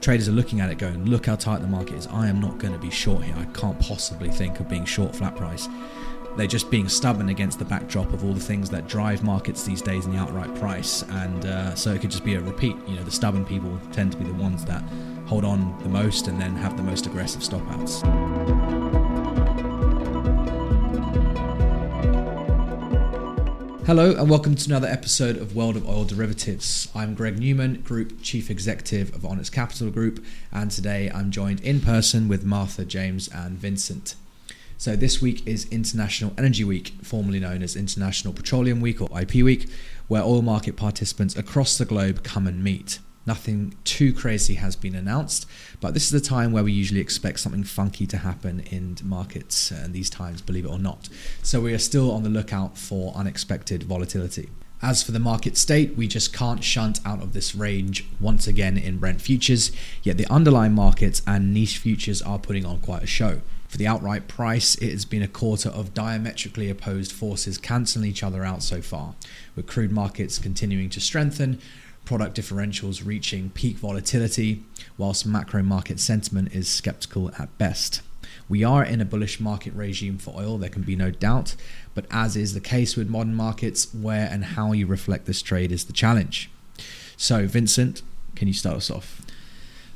traders 0.00 0.28
are 0.28 0.32
looking 0.32 0.60
at 0.60 0.70
it 0.70 0.78
going, 0.78 1.04
look 1.04 1.26
how 1.26 1.36
tight 1.36 1.60
the 1.60 1.66
market 1.66 1.94
is. 1.94 2.06
I 2.08 2.28
am 2.28 2.40
not 2.40 2.58
going 2.58 2.72
to 2.72 2.78
be 2.78 2.90
short 2.90 3.24
here. 3.24 3.34
I 3.36 3.44
can't 3.46 3.78
possibly 3.80 4.30
think 4.30 4.60
of 4.60 4.68
being 4.68 4.84
short 4.84 5.14
flat 5.14 5.36
price. 5.36 5.68
They're 6.36 6.46
just 6.46 6.70
being 6.70 6.88
stubborn 6.88 7.28
against 7.28 7.58
the 7.58 7.64
backdrop 7.64 8.12
of 8.12 8.24
all 8.24 8.32
the 8.32 8.40
things 8.40 8.70
that 8.70 8.86
drive 8.86 9.22
markets 9.22 9.64
these 9.64 9.82
days 9.82 10.06
in 10.06 10.12
the 10.12 10.18
outright 10.18 10.54
price. 10.54 11.02
And 11.02 11.44
uh, 11.44 11.74
so 11.74 11.92
it 11.92 12.00
could 12.00 12.10
just 12.10 12.24
be 12.24 12.34
a 12.34 12.40
repeat. 12.40 12.76
You 12.86 12.96
know, 12.96 13.02
the 13.02 13.10
stubborn 13.10 13.44
people 13.44 13.78
tend 13.92 14.12
to 14.12 14.18
be 14.18 14.24
the 14.24 14.34
ones 14.34 14.64
that 14.66 14.82
hold 15.26 15.44
on 15.44 15.76
the 15.82 15.88
most 15.88 16.28
and 16.28 16.40
then 16.40 16.56
have 16.56 16.76
the 16.76 16.82
most 16.82 17.06
aggressive 17.06 17.42
stop 17.42 17.62
Hello, 23.90 24.12
and 24.12 24.30
welcome 24.30 24.54
to 24.54 24.70
another 24.70 24.86
episode 24.86 25.36
of 25.36 25.56
World 25.56 25.74
of 25.74 25.84
Oil 25.84 26.04
Derivatives. 26.04 26.86
I'm 26.94 27.12
Greg 27.12 27.40
Newman, 27.40 27.80
Group 27.80 28.22
Chief 28.22 28.48
Executive 28.48 29.12
of 29.16 29.26
Onyx 29.26 29.50
Capital 29.50 29.90
Group, 29.90 30.24
and 30.52 30.70
today 30.70 31.10
I'm 31.12 31.32
joined 31.32 31.58
in 31.62 31.80
person 31.80 32.28
with 32.28 32.44
Martha, 32.44 32.84
James, 32.84 33.26
and 33.26 33.58
Vincent. 33.58 34.14
So, 34.78 34.94
this 34.94 35.20
week 35.20 35.44
is 35.44 35.66
International 35.72 36.32
Energy 36.38 36.62
Week, 36.62 36.92
formerly 37.02 37.40
known 37.40 37.64
as 37.64 37.74
International 37.74 38.32
Petroleum 38.32 38.80
Week 38.80 39.02
or 39.02 39.08
IP 39.20 39.42
Week, 39.42 39.68
where 40.06 40.22
oil 40.22 40.40
market 40.40 40.76
participants 40.76 41.34
across 41.34 41.76
the 41.76 41.84
globe 41.84 42.22
come 42.22 42.46
and 42.46 42.62
meet. 42.62 43.00
Nothing 43.26 43.74
too 43.84 44.12
crazy 44.12 44.54
has 44.54 44.76
been 44.76 44.94
announced, 44.94 45.46
but 45.80 45.92
this 45.92 46.04
is 46.04 46.10
the 46.10 46.26
time 46.26 46.52
where 46.52 46.64
we 46.64 46.72
usually 46.72 47.00
expect 47.00 47.40
something 47.40 47.64
funky 47.64 48.06
to 48.06 48.18
happen 48.18 48.60
in 48.70 48.96
markets 49.04 49.70
uh, 49.70 49.82
and 49.84 49.92
these 49.92 50.08
times, 50.08 50.40
believe 50.40 50.64
it 50.64 50.70
or 50.70 50.78
not. 50.78 51.08
So 51.42 51.60
we 51.60 51.74
are 51.74 51.78
still 51.78 52.10
on 52.12 52.22
the 52.22 52.30
lookout 52.30 52.78
for 52.78 53.12
unexpected 53.14 53.82
volatility. 53.82 54.48
As 54.82 55.02
for 55.02 55.12
the 55.12 55.18
market 55.18 55.58
state, 55.58 55.94
we 55.94 56.08
just 56.08 56.32
can't 56.32 56.64
shunt 56.64 57.00
out 57.04 57.22
of 57.22 57.34
this 57.34 57.54
range 57.54 58.06
once 58.18 58.46
again 58.46 58.78
in 58.78 58.96
Brent 58.96 59.20
futures, 59.20 59.70
yet 60.02 60.16
the 60.16 60.32
underlying 60.32 60.72
markets 60.72 61.20
and 61.26 61.52
niche 61.52 61.76
futures 61.76 62.22
are 62.22 62.38
putting 62.38 62.64
on 62.64 62.78
quite 62.78 63.02
a 63.02 63.06
show. 63.06 63.42
For 63.68 63.76
the 63.76 63.86
outright 63.86 64.26
price, 64.26 64.74
it 64.76 64.90
has 64.90 65.04
been 65.04 65.22
a 65.22 65.28
quarter 65.28 65.68
of 65.68 65.92
diametrically 65.92 66.70
opposed 66.70 67.12
forces 67.12 67.58
cancelling 67.58 68.08
each 68.08 68.22
other 68.22 68.42
out 68.42 68.62
so 68.62 68.80
far, 68.80 69.14
with 69.54 69.66
crude 69.66 69.92
markets 69.92 70.38
continuing 70.38 70.88
to 70.90 71.00
strengthen, 71.00 71.60
product 72.10 72.36
differentials 72.36 73.06
reaching 73.06 73.50
peak 73.50 73.76
volatility, 73.76 74.64
whilst 74.98 75.24
macro 75.24 75.62
market 75.62 76.00
sentiment 76.00 76.52
is 76.52 76.68
skeptical 76.68 77.30
at 77.38 77.56
best. 77.56 78.02
We 78.48 78.64
are 78.64 78.84
in 78.84 79.00
a 79.00 79.04
bullish 79.04 79.38
market 79.38 79.72
regime 79.74 80.18
for 80.18 80.34
oil, 80.36 80.58
there 80.58 80.70
can 80.70 80.82
be 80.82 80.96
no 80.96 81.12
doubt, 81.12 81.54
but 81.94 82.06
as 82.10 82.34
is 82.34 82.52
the 82.52 82.58
case 82.58 82.96
with 82.96 83.08
modern 83.08 83.36
markets, 83.36 83.94
where 83.94 84.28
and 84.28 84.44
how 84.44 84.72
you 84.72 84.88
reflect 84.88 85.26
this 85.26 85.40
trade 85.40 85.70
is 85.70 85.84
the 85.84 85.92
challenge. 85.92 86.50
So, 87.16 87.46
Vincent, 87.46 88.02
can 88.34 88.48
you 88.48 88.54
start 88.54 88.78
us 88.78 88.90
off? 88.90 89.22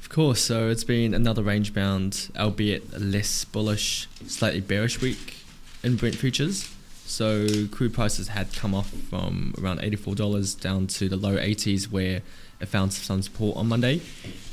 Of 0.00 0.08
course, 0.08 0.40
so 0.40 0.68
it's 0.68 0.84
been 0.84 1.14
another 1.14 1.42
range 1.42 1.74
bound, 1.74 2.30
albeit 2.38 2.96
less 2.96 3.44
bullish, 3.44 4.06
slightly 4.28 4.60
bearish 4.60 5.00
week 5.00 5.38
in 5.82 5.96
Brent 5.96 6.14
futures. 6.14 6.73
So 7.06 7.46
crude 7.70 7.92
prices 7.92 8.28
had 8.28 8.52
come 8.54 8.74
off 8.74 8.90
from 9.10 9.54
around 9.60 9.80
$84 9.80 10.60
down 10.60 10.86
to 10.88 11.08
the 11.08 11.16
low 11.16 11.36
80s 11.36 11.90
where 11.90 12.22
it 12.60 12.66
found 12.66 12.92
some 12.92 13.22
support 13.22 13.56
on 13.56 13.68
Monday. 13.68 14.00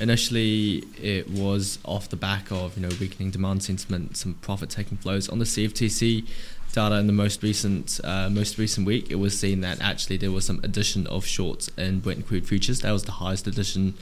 Initially, 0.00 0.84
it 1.00 1.30
was 1.30 1.78
off 1.84 2.08
the 2.08 2.16
back 2.16 2.50
of 2.52 2.76
you 2.76 2.82
know 2.82 2.94
weakening 3.00 3.30
demand 3.30 3.62
sentiment, 3.62 4.16
some 4.16 4.34
profit-taking 4.34 4.98
flows 4.98 5.28
on 5.28 5.38
the 5.38 5.44
CFTC 5.44 6.26
data 6.72 6.96
in 6.96 7.06
the 7.06 7.12
most 7.12 7.42
recent 7.42 8.00
uh, 8.04 8.28
most 8.28 8.58
recent 8.58 8.86
week. 8.86 9.10
It 9.10 9.16
was 9.16 9.38
seen 9.38 9.60
that 9.62 9.80
actually 9.80 10.18
there 10.18 10.30
was 10.30 10.44
some 10.44 10.60
addition 10.62 11.06
of 11.06 11.24
shorts 11.24 11.68
in 11.78 12.00
Brent 12.00 12.26
crude 12.26 12.46
futures. 12.46 12.80
That 12.80 12.92
was 12.92 13.04
the 13.04 13.12
highest 13.12 13.46
addition 13.46 13.94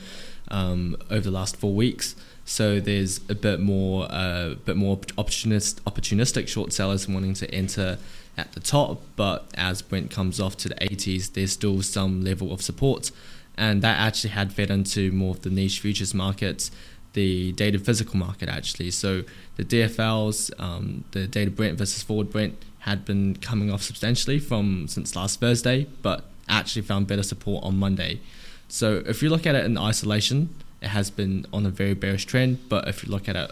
um, 0.49 0.97
over 1.11 1.23
the 1.23 1.31
last 1.31 1.57
four 1.57 1.75
weeks. 1.75 2.17
So 2.45 2.81
there's 2.81 3.21
a 3.29 3.35
bit 3.35 3.61
more, 3.61 4.09
uh, 4.11 4.55
bit 4.65 4.77
more 4.77 4.99
opportunist, 5.17 5.85
opportunistic 5.85 6.49
short 6.49 6.73
sellers 6.73 7.09
wanting 7.09 7.35
to 7.35 7.55
enter 7.55 7.99
at 8.37 8.53
the 8.53 8.61
top, 8.61 9.03
but 9.17 9.47
as 9.55 9.83
Brent 9.83 10.11
comes 10.11 10.41
off 10.41 10.57
to 10.59 10.69
the 10.69 10.75
80s, 10.77 11.33
there's 11.33 11.53
still 11.53 11.83
some 11.83 12.23
level 12.23 12.53
of 12.53 12.63
support, 12.63 13.11
and 13.57 13.83
that 13.83 13.99
actually 13.99 14.31
had 14.31 14.53
fed 14.53 14.71
into 14.71 15.13
more 15.13 15.35
of 15.35 15.43
the 15.43 15.51
niche 15.51 15.81
futures 15.81 16.15
markets, 16.15 16.71
the 17.13 17.53
dated 17.53 17.85
physical 17.85 18.17
market 18.17 18.49
actually. 18.49 18.91
So 18.91 19.25
the 19.57 19.65
DFLs, 19.65 20.51
um, 20.61 21.05
the 21.11 21.27
dated 21.27 21.57
Brent 21.57 21.79
versus 21.79 22.03
forward 22.03 22.31
Brent, 22.31 22.57
had 22.81 23.05
been 23.05 23.37
coming 23.37 23.71
off 23.71 23.83
substantially 23.83 24.39
from 24.39 24.89
since 24.89 25.15
last 25.15 25.41
Thursday, 25.41 25.87
but 26.03 26.25
actually 26.49 26.83
found 26.83 27.07
better 27.07 27.23
support 27.23 27.65
on 27.65 27.77
Monday. 27.77 28.21
So 28.69 29.03
if 29.07 29.23
you 29.23 29.29
look 29.29 29.47
at 29.47 29.55
it 29.55 29.65
in 29.65 29.77
isolation, 29.77 30.55
it 30.81 30.89
has 30.89 31.11
been 31.11 31.47
on 31.53 31.67
a 31.67 31.71
very 31.71 31.95
bearish 31.95 32.25
trend, 32.25 32.69
but 32.69 32.89
if 32.89 33.05
you 33.05 33.11
look 33.11 33.29
at 33.29 33.37
it 33.37 33.51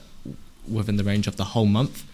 within 0.70 0.96
the 0.96 1.04
range 1.04 1.26
of 1.26 1.36
the 1.36 1.44
whole 1.44 1.66
month, 1.66 2.04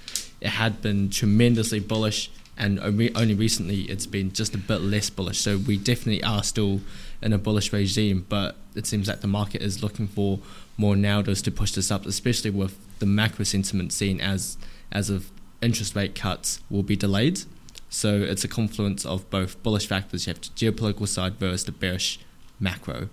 it 0.40 0.48
had 0.48 0.82
been 0.82 1.10
tremendously 1.10 1.80
bullish 1.80 2.30
and 2.56 2.78
only 2.78 3.34
recently 3.34 3.82
it's 3.82 4.06
been 4.06 4.32
just 4.32 4.54
a 4.54 4.58
bit 4.58 4.80
less 4.80 5.10
bullish. 5.10 5.40
So 5.40 5.58
we 5.58 5.76
definitely 5.76 6.22
are 6.22 6.42
still 6.42 6.80
in 7.20 7.32
a 7.32 7.38
bullish 7.38 7.72
regime, 7.72 8.26
but 8.28 8.56
it 8.74 8.86
seems 8.86 9.08
like 9.08 9.20
the 9.20 9.26
market 9.26 9.62
is 9.62 9.82
looking 9.82 10.06
for 10.06 10.38
more 10.76 10.94
nowders 10.94 11.42
to 11.42 11.50
push 11.50 11.72
this 11.72 11.90
up, 11.90 12.06
especially 12.06 12.50
with 12.50 12.78
the 12.98 13.06
macro 13.06 13.44
sentiment 13.44 13.92
seen 13.92 14.20
as 14.20 14.56
as 14.92 15.10
of 15.10 15.30
interest 15.60 15.96
rate 15.96 16.14
cuts 16.14 16.60
will 16.70 16.82
be 16.82 16.94
delayed. 16.94 17.40
So 17.88 18.20
it's 18.20 18.44
a 18.44 18.48
confluence 18.48 19.04
of 19.04 19.28
both 19.30 19.60
bullish 19.62 19.86
factors. 19.86 20.26
You 20.26 20.32
have 20.32 20.40
the 20.40 20.48
geopolitical 20.48 21.08
side 21.08 21.34
versus 21.34 21.64
the 21.64 21.72
bearish 21.72 22.20
macro. 22.60 23.08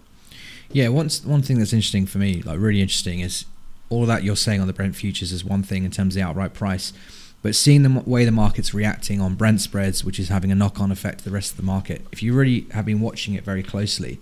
Yeah, 0.72 0.90
one 0.90 1.09
one 1.23 1.41
thing 1.41 1.58
that's 1.59 1.73
interesting 1.73 2.06
for 2.06 2.19
me, 2.19 2.41
like 2.41 2.59
really 2.59 2.81
interesting, 2.81 3.19
is 3.19 3.46
all 3.90 4.06
that 4.06 4.23
you're 4.23 4.35
saying 4.35 4.62
on 4.62 4.68
the 4.68 4.73
Brent 4.73 4.96
futures 4.96 5.31
is 5.31 5.44
one 5.44 5.63
thing 5.63 5.84
in 5.84 5.91
terms 5.91 6.16
of 6.16 6.22
the 6.22 6.28
outright 6.28 6.53
price 6.53 6.94
but 7.41 7.56
seeing 7.56 7.84
the 7.84 8.03
way 8.06 8.24
the 8.24 8.31
market's 8.31 8.74
reacting 8.74 9.19
on 9.19 9.35
Brent 9.35 9.62
spreads, 9.62 10.03
which 10.03 10.19
is 10.19 10.29
having 10.29 10.52
a 10.52 10.56
knock 10.56 10.79
on 10.79 10.91
effect 10.91 11.19
to 11.19 11.24
the 11.25 11.31
rest 11.31 11.52
of 11.52 11.57
the 11.57 11.63
market, 11.63 12.06
if 12.12 12.22
you 12.22 12.34
really 12.34 12.68
have 12.72 12.85
been 12.85 13.00
watching 13.00 13.34
it 13.34 13.44
very 13.44 13.63
closely, 13.63 14.19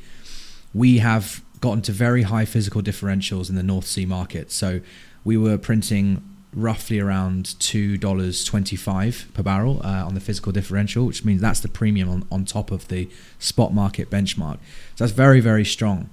we 0.74 1.00
have 1.00 1.44
gotten 1.60 1.82
to 1.82 1.92
very 1.92 2.24
high 2.24 2.46
physical 2.46 2.82
differentials 2.82 3.50
in 3.50 3.56
the 3.56 3.64
North 3.64 3.86
Sea 3.86 4.06
market. 4.06 4.52
So 4.52 4.80
we 5.26 5.36
were 5.36 5.58
printing 5.58 6.24
roughly 6.54 7.00
around 7.00 7.46
$2.25 7.46 9.34
per 9.34 9.44
barrel 9.44 9.82
uh, 9.84 10.06
on 10.06 10.16
the 10.16 10.22
physical 10.22 10.52
differential, 10.52 11.06
which 11.06 11.24
means 11.26 11.42
that's 11.42 11.60
the 11.60 11.68
premium 11.68 12.10
on, 12.10 12.26
on 12.32 12.46
top 12.46 12.72
of 12.72 12.88
the 12.88 13.10
spot 13.38 13.74
market 13.74 14.10
benchmark. 14.10 14.58
So 14.96 15.04
that's 15.04 15.12
very, 15.12 15.42
very 15.42 15.66
strong 15.66 16.10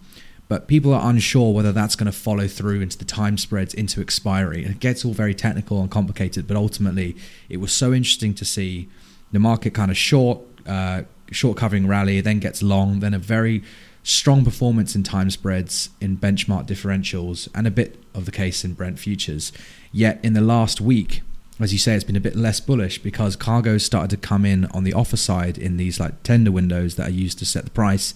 but 0.48 0.68
people 0.68 0.94
are 0.94 1.10
unsure 1.10 1.52
whether 1.52 1.72
that's 1.72 1.96
going 1.96 2.06
to 2.10 2.16
follow 2.16 2.46
through 2.46 2.80
into 2.80 2.96
the 2.96 3.04
time 3.04 3.36
spreads 3.36 3.74
into 3.74 4.00
expiry. 4.00 4.62
And 4.62 4.74
it 4.74 4.80
gets 4.80 5.04
all 5.04 5.12
very 5.12 5.34
technical 5.34 5.80
and 5.80 5.90
complicated, 5.90 6.46
but 6.46 6.56
ultimately, 6.56 7.16
it 7.48 7.56
was 7.56 7.72
so 7.72 7.92
interesting 7.92 8.34
to 8.34 8.44
see 8.44 8.88
the 9.32 9.40
market 9.40 9.74
kind 9.74 9.90
of 9.90 9.96
short, 9.96 10.40
uh, 10.66 11.02
short 11.32 11.56
covering 11.56 11.88
rally, 11.88 12.20
then 12.20 12.38
gets 12.38 12.62
long, 12.62 13.00
then 13.00 13.12
a 13.12 13.18
very 13.18 13.62
strong 14.04 14.44
performance 14.44 14.94
in 14.94 15.02
time 15.02 15.30
spreads 15.30 15.90
in 16.00 16.16
benchmark 16.16 16.66
differentials, 16.66 17.48
and 17.52 17.66
a 17.66 17.70
bit 17.72 17.98
of 18.14 18.24
the 18.24 18.30
case 18.30 18.64
in 18.64 18.72
Brent 18.72 19.00
futures. 19.00 19.52
Yet 19.90 20.20
in 20.22 20.32
the 20.34 20.40
last 20.40 20.80
week, 20.80 21.22
as 21.58 21.72
you 21.72 21.78
say, 21.78 21.94
it's 21.94 22.04
been 22.04 22.16
a 22.16 22.20
bit 22.20 22.36
less 22.36 22.60
bullish 22.60 23.02
because 23.02 23.34
cargoes 23.34 23.84
started 23.84 24.10
to 24.10 24.16
come 24.16 24.44
in 24.44 24.66
on 24.66 24.84
the 24.84 24.92
offer 24.92 25.16
side 25.16 25.58
in 25.58 25.76
these 25.76 25.98
like 25.98 26.22
tender 26.22 26.52
windows 26.52 26.94
that 26.96 27.08
are 27.08 27.12
used 27.12 27.38
to 27.40 27.46
set 27.46 27.64
the 27.64 27.70
price 27.70 28.14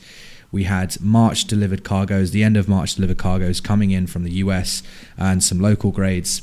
we 0.53 0.65
had 0.65 1.00
March 1.00 1.44
delivered 1.44 1.84
cargoes, 1.84 2.33
the 2.33 2.43
end 2.43 2.56
of 2.56 2.69
March 2.69 2.94
delivered 2.94 3.19
cargoes 3.19 3.61
coming 3.61 3.91
in 3.91 4.06
from 4.06 4.25
the 4.25 4.33
US 4.33 4.83
and 5.16 5.43
some 5.43 5.61
local 5.61 5.91
grades, 5.91 6.43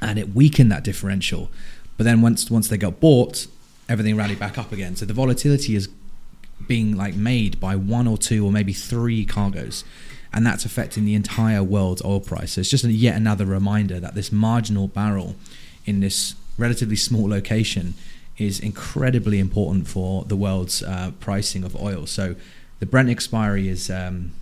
and 0.00 0.18
it 0.18 0.34
weakened 0.34 0.70
that 0.70 0.84
differential. 0.84 1.50
But 1.96 2.04
then 2.04 2.20
once 2.20 2.50
once 2.50 2.68
they 2.68 2.76
got 2.76 3.00
bought, 3.00 3.46
everything 3.88 4.16
rallied 4.16 4.38
back 4.38 4.58
up 4.58 4.72
again. 4.72 4.96
So 4.96 5.06
the 5.06 5.14
volatility 5.14 5.74
is 5.74 5.88
being 6.66 6.96
like 6.96 7.14
made 7.14 7.58
by 7.58 7.76
one 7.76 8.06
or 8.06 8.16
two 8.16 8.46
or 8.46 8.52
maybe 8.52 8.72
three 8.72 9.24
cargoes 9.24 9.84
and 10.32 10.46
that's 10.46 10.64
affecting 10.64 11.04
the 11.04 11.14
entire 11.14 11.62
world's 11.62 12.02
oil 12.04 12.20
price. 12.20 12.52
So 12.52 12.60
it's 12.60 12.70
just 12.70 12.84
yet 12.84 13.16
another 13.16 13.44
reminder 13.44 14.00
that 14.00 14.14
this 14.14 14.32
marginal 14.32 14.88
barrel 14.88 15.36
in 15.84 16.00
this 16.00 16.34
relatively 16.56 16.96
small 16.96 17.28
location 17.28 17.94
is 18.38 18.58
incredibly 18.58 19.38
important 19.38 19.86
for 19.86 20.24
the 20.24 20.36
world's 20.36 20.82
uh, 20.82 21.12
pricing 21.20 21.64
of 21.64 21.76
oil. 21.76 22.06
So 22.06 22.34
the 22.82 22.86
Brent 22.86 23.08
expiry 23.08 23.68
is 23.68 23.88
um, 23.90 24.32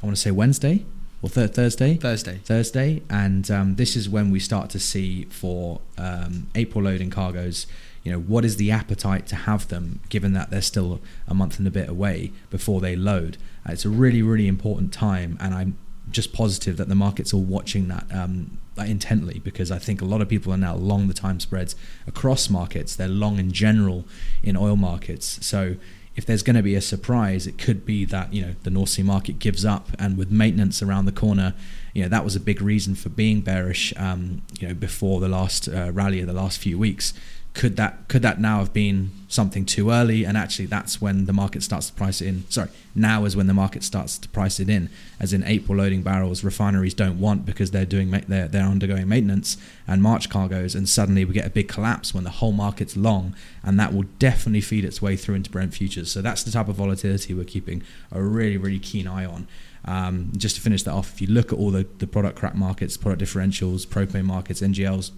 I 0.00 0.06
want 0.06 0.14
to 0.16 0.22
say 0.22 0.30
Wednesday 0.30 0.84
or 1.20 1.28
th- 1.28 1.50
Thursday. 1.50 1.96
Thursday. 1.96 2.38
Thursday, 2.44 3.02
and 3.10 3.50
um, 3.50 3.74
this 3.74 3.96
is 3.96 4.08
when 4.08 4.30
we 4.30 4.38
start 4.38 4.70
to 4.70 4.78
see 4.78 5.24
for 5.24 5.80
um, 5.98 6.46
April 6.54 6.84
loading 6.84 7.10
cargoes. 7.10 7.66
You 8.04 8.12
know, 8.12 8.20
what 8.20 8.44
is 8.44 8.54
the 8.54 8.70
appetite 8.70 9.26
to 9.26 9.34
have 9.34 9.66
them, 9.66 9.98
given 10.10 10.32
that 10.32 10.50
they're 10.50 10.62
still 10.62 11.00
a 11.26 11.34
month 11.34 11.58
and 11.58 11.66
a 11.66 11.72
bit 11.72 11.88
away 11.88 12.30
before 12.50 12.80
they 12.80 12.94
load? 12.94 13.36
Uh, 13.68 13.72
it's 13.72 13.84
a 13.84 13.88
really, 13.88 14.22
really 14.22 14.46
important 14.46 14.92
time, 14.92 15.36
and 15.40 15.52
I'm 15.52 15.76
just 16.08 16.32
positive 16.32 16.76
that 16.76 16.88
the 16.88 16.94
markets 16.94 17.34
are 17.34 17.38
watching 17.38 17.88
that 17.88 18.06
um, 18.14 18.58
intently 18.78 19.40
because 19.40 19.72
I 19.72 19.80
think 19.80 20.00
a 20.00 20.04
lot 20.04 20.20
of 20.20 20.28
people 20.28 20.52
are 20.52 20.56
now 20.56 20.76
long 20.76 21.08
the 21.08 21.14
time 21.14 21.40
spreads 21.40 21.74
across 22.06 22.48
markets. 22.48 22.94
They're 22.94 23.08
long 23.08 23.40
in 23.40 23.50
general 23.50 24.04
in 24.40 24.56
oil 24.56 24.76
markets. 24.76 25.44
So 25.44 25.76
if 26.14 26.26
there's 26.26 26.42
going 26.42 26.56
to 26.56 26.62
be 26.62 26.74
a 26.74 26.80
surprise, 26.80 27.46
it 27.46 27.58
could 27.58 27.86
be 27.86 28.04
that 28.06 28.32
you 28.32 28.42
know 28.42 28.54
the 28.62 28.70
North 28.70 28.90
Sea 28.90 29.02
market 29.02 29.38
gives 29.38 29.64
up, 29.64 29.88
and 29.98 30.16
with 30.16 30.30
maintenance 30.30 30.82
around 30.82 31.06
the 31.06 31.12
corner, 31.12 31.54
you 31.94 32.02
know 32.02 32.08
that 32.08 32.24
was 32.24 32.36
a 32.36 32.40
big 32.40 32.60
reason 32.60 32.94
for 32.94 33.08
being 33.08 33.40
bearish. 33.40 33.92
Um, 33.96 34.42
you 34.58 34.68
know 34.68 34.74
before 34.74 35.20
the 35.20 35.28
last 35.28 35.68
uh, 35.68 35.90
rally 35.92 36.20
of 36.20 36.26
the 36.26 36.32
last 36.32 36.58
few 36.58 36.78
weeks, 36.78 37.14
could 37.54 37.76
that 37.76 38.08
could 38.08 38.22
that 38.22 38.40
now 38.40 38.58
have 38.58 38.72
been 38.72 39.10
something 39.28 39.64
too 39.64 39.90
early? 39.90 40.24
And 40.24 40.36
actually 40.36 40.66
that's 40.66 41.00
when 41.00 41.26
the 41.26 41.32
market 41.32 41.62
starts 41.62 41.88
to 41.88 41.92
price 41.94 42.20
it 42.20 42.28
in. 42.28 42.44
Sorry 42.50 42.68
now 42.94 43.24
is 43.24 43.36
when 43.36 43.46
the 43.46 43.54
market 43.54 43.82
starts 43.82 44.18
to 44.18 44.28
price 44.28 44.60
it 44.60 44.68
in 44.68 44.90
as 45.18 45.32
in 45.32 45.42
april 45.44 45.78
loading 45.78 46.02
barrels 46.02 46.44
refineries 46.44 46.92
don't 46.94 47.18
want 47.18 47.46
because 47.46 47.70
they're 47.70 47.86
doing 47.86 48.10
they're, 48.28 48.48
they're 48.48 48.64
undergoing 48.64 49.08
maintenance 49.08 49.56
and 49.86 50.02
march 50.02 50.28
cargoes 50.28 50.74
and 50.74 50.88
suddenly 50.88 51.24
we 51.24 51.32
get 51.32 51.46
a 51.46 51.50
big 51.50 51.68
collapse 51.68 52.12
when 52.12 52.24
the 52.24 52.30
whole 52.30 52.52
market's 52.52 52.96
long 52.96 53.34
and 53.62 53.78
that 53.80 53.94
will 53.94 54.04
definitely 54.18 54.60
feed 54.60 54.84
its 54.84 55.00
way 55.00 55.16
through 55.16 55.34
into 55.34 55.50
brent 55.50 55.72
futures. 55.72 56.10
So 56.10 56.20
that's 56.20 56.42
the 56.42 56.50
type 56.50 56.68
of 56.68 56.76
volatility 56.76 57.32
we're 57.34 57.44
keeping 57.44 57.82
a 58.10 58.22
really 58.22 58.56
really 58.56 58.78
keen 58.78 59.06
eye 59.06 59.24
on. 59.24 59.46
Um, 59.84 60.30
just 60.36 60.54
to 60.56 60.62
finish 60.62 60.84
that 60.84 60.92
off 60.92 61.14
if 61.14 61.20
you 61.20 61.26
look 61.26 61.52
at 61.52 61.58
all 61.58 61.72
the, 61.72 61.86
the 61.98 62.06
product 62.06 62.38
crack 62.38 62.54
markets 62.54 62.96
product 62.96 63.20
differentials 63.20 63.84
propane 63.84 64.24
markets 64.24 64.60
ngls 64.60 65.10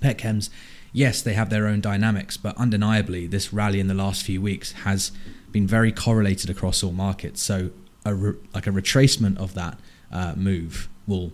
petchems 0.00 0.48
yes, 0.98 1.22
they 1.22 1.34
have 1.34 1.48
their 1.48 1.68
own 1.68 1.80
dynamics, 1.80 2.36
but 2.36 2.56
undeniably, 2.56 3.26
this 3.28 3.52
rally 3.52 3.78
in 3.78 3.86
the 3.86 3.94
last 3.94 4.24
few 4.24 4.42
weeks 4.42 4.72
has 4.72 5.12
been 5.52 5.66
very 5.66 5.92
correlated 5.92 6.50
across 6.50 6.82
all 6.82 6.92
markets. 6.92 7.40
So, 7.40 7.70
a 8.04 8.14
re- 8.14 8.34
like 8.52 8.66
a 8.66 8.70
retracement 8.70 9.38
of 9.38 9.54
that 9.54 9.78
uh, 10.10 10.34
move 10.36 10.88
will, 11.06 11.30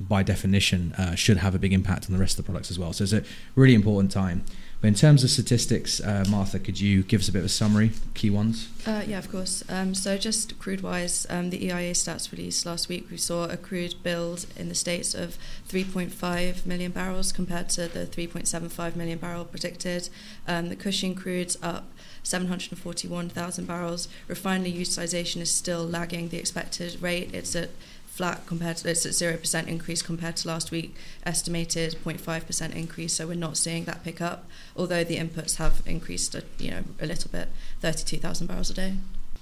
by 0.00 0.22
definition, 0.22 0.92
uh, 0.94 1.14
should 1.14 1.38
have 1.38 1.54
a 1.54 1.58
big 1.58 1.72
impact 1.72 2.06
on 2.06 2.12
the 2.12 2.20
rest 2.20 2.38
of 2.38 2.44
the 2.44 2.50
products 2.50 2.70
as 2.70 2.78
well. 2.78 2.92
So, 2.92 3.04
it's 3.04 3.12
a 3.12 3.22
really 3.54 3.74
important 3.74 4.12
time. 4.12 4.44
But 4.80 4.88
in 4.88 4.94
terms 4.94 5.24
of 5.24 5.30
statistics, 5.30 6.00
uh, 6.00 6.24
Martha, 6.28 6.60
could 6.60 6.78
you 6.78 7.02
give 7.02 7.20
us 7.20 7.28
a 7.28 7.32
bit 7.32 7.40
of 7.40 7.46
a 7.46 7.48
summary, 7.48 7.90
key 8.14 8.30
ones? 8.30 8.68
Uh, 8.86 9.02
yeah, 9.08 9.18
of 9.18 9.28
course. 9.28 9.64
Um, 9.68 9.92
so 9.92 10.16
just 10.16 10.56
crude 10.60 10.82
wise, 10.82 11.26
um, 11.28 11.50
the 11.50 11.66
EIA 11.66 11.94
stats 11.94 12.30
released 12.30 12.64
last 12.64 12.88
week, 12.88 13.10
we 13.10 13.16
saw 13.16 13.48
a 13.48 13.56
crude 13.56 13.96
build 14.04 14.46
in 14.56 14.68
the 14.68 14.76
States 14.76 15.14
of 15.14 15.36
3.5 15.68 16.64
million 16.64 16.92
barrels 16.92 17.32
compared 17.32 17.68
to 17.70 17.88
the 17.88 18.06
3.75 18.06 18.94
million 18.94 19.18
barrel 19.18 19.44
predicted. 19.44 20.08
Um, 20.46 20.68
the 20.68 20.76
Cushing 20.76 21.16
crude's 21.16 21.58
up 21.60 21.90
741,000 22.22 23.66
barrels. 23.66 24.06
Refinery 24.28 24.70
utilization 24.70 25.42
is 25.42 25.50
still 25.50 25.84
lagging 25.84 26.28
the 26.28 26.36
expected 26.36 27.02
rate. 27.02 27.34
It's 27.34 27.56
at 27.56 27.70
flat 28.18 28.44
compared 28.46 28.76
to 28.76 28.90
it's 28.90 29.06
at 29.06 29.14
zero 29.14 29.36
percent 29.36 29.68
increase 29.68 30.02
compared 30.02 30.34
to 30.36 30.48
last 30.48 30.72
week. 30.72 30.94
Estimated 31.24 31.96
0.5 32.04 32.46
percent 32.46 32.74
increase, 32.74 33.12
so 33.12 33.28
we're 33.28 33.34
not 33.34 33.56
seeing 33.56 33.84
that 33.84 34.02
pick 34.02 34.20
up. 34.20 34.44
Although 34.76 35.04
the 35.04 35.16
inputs 35.16 35.56
have 35.56 35.82
increased, 35.86 36.34
a, 36.34 36.42
you 36.58 36.70
know, 36.72 36.82
a 37.00 37.06
little 37.06 37.30
bit, 37.30 37.48
32,000 37.80 38.48
barrels 38.48 38.70
a 38.70 38.74
day. 38.74 38.94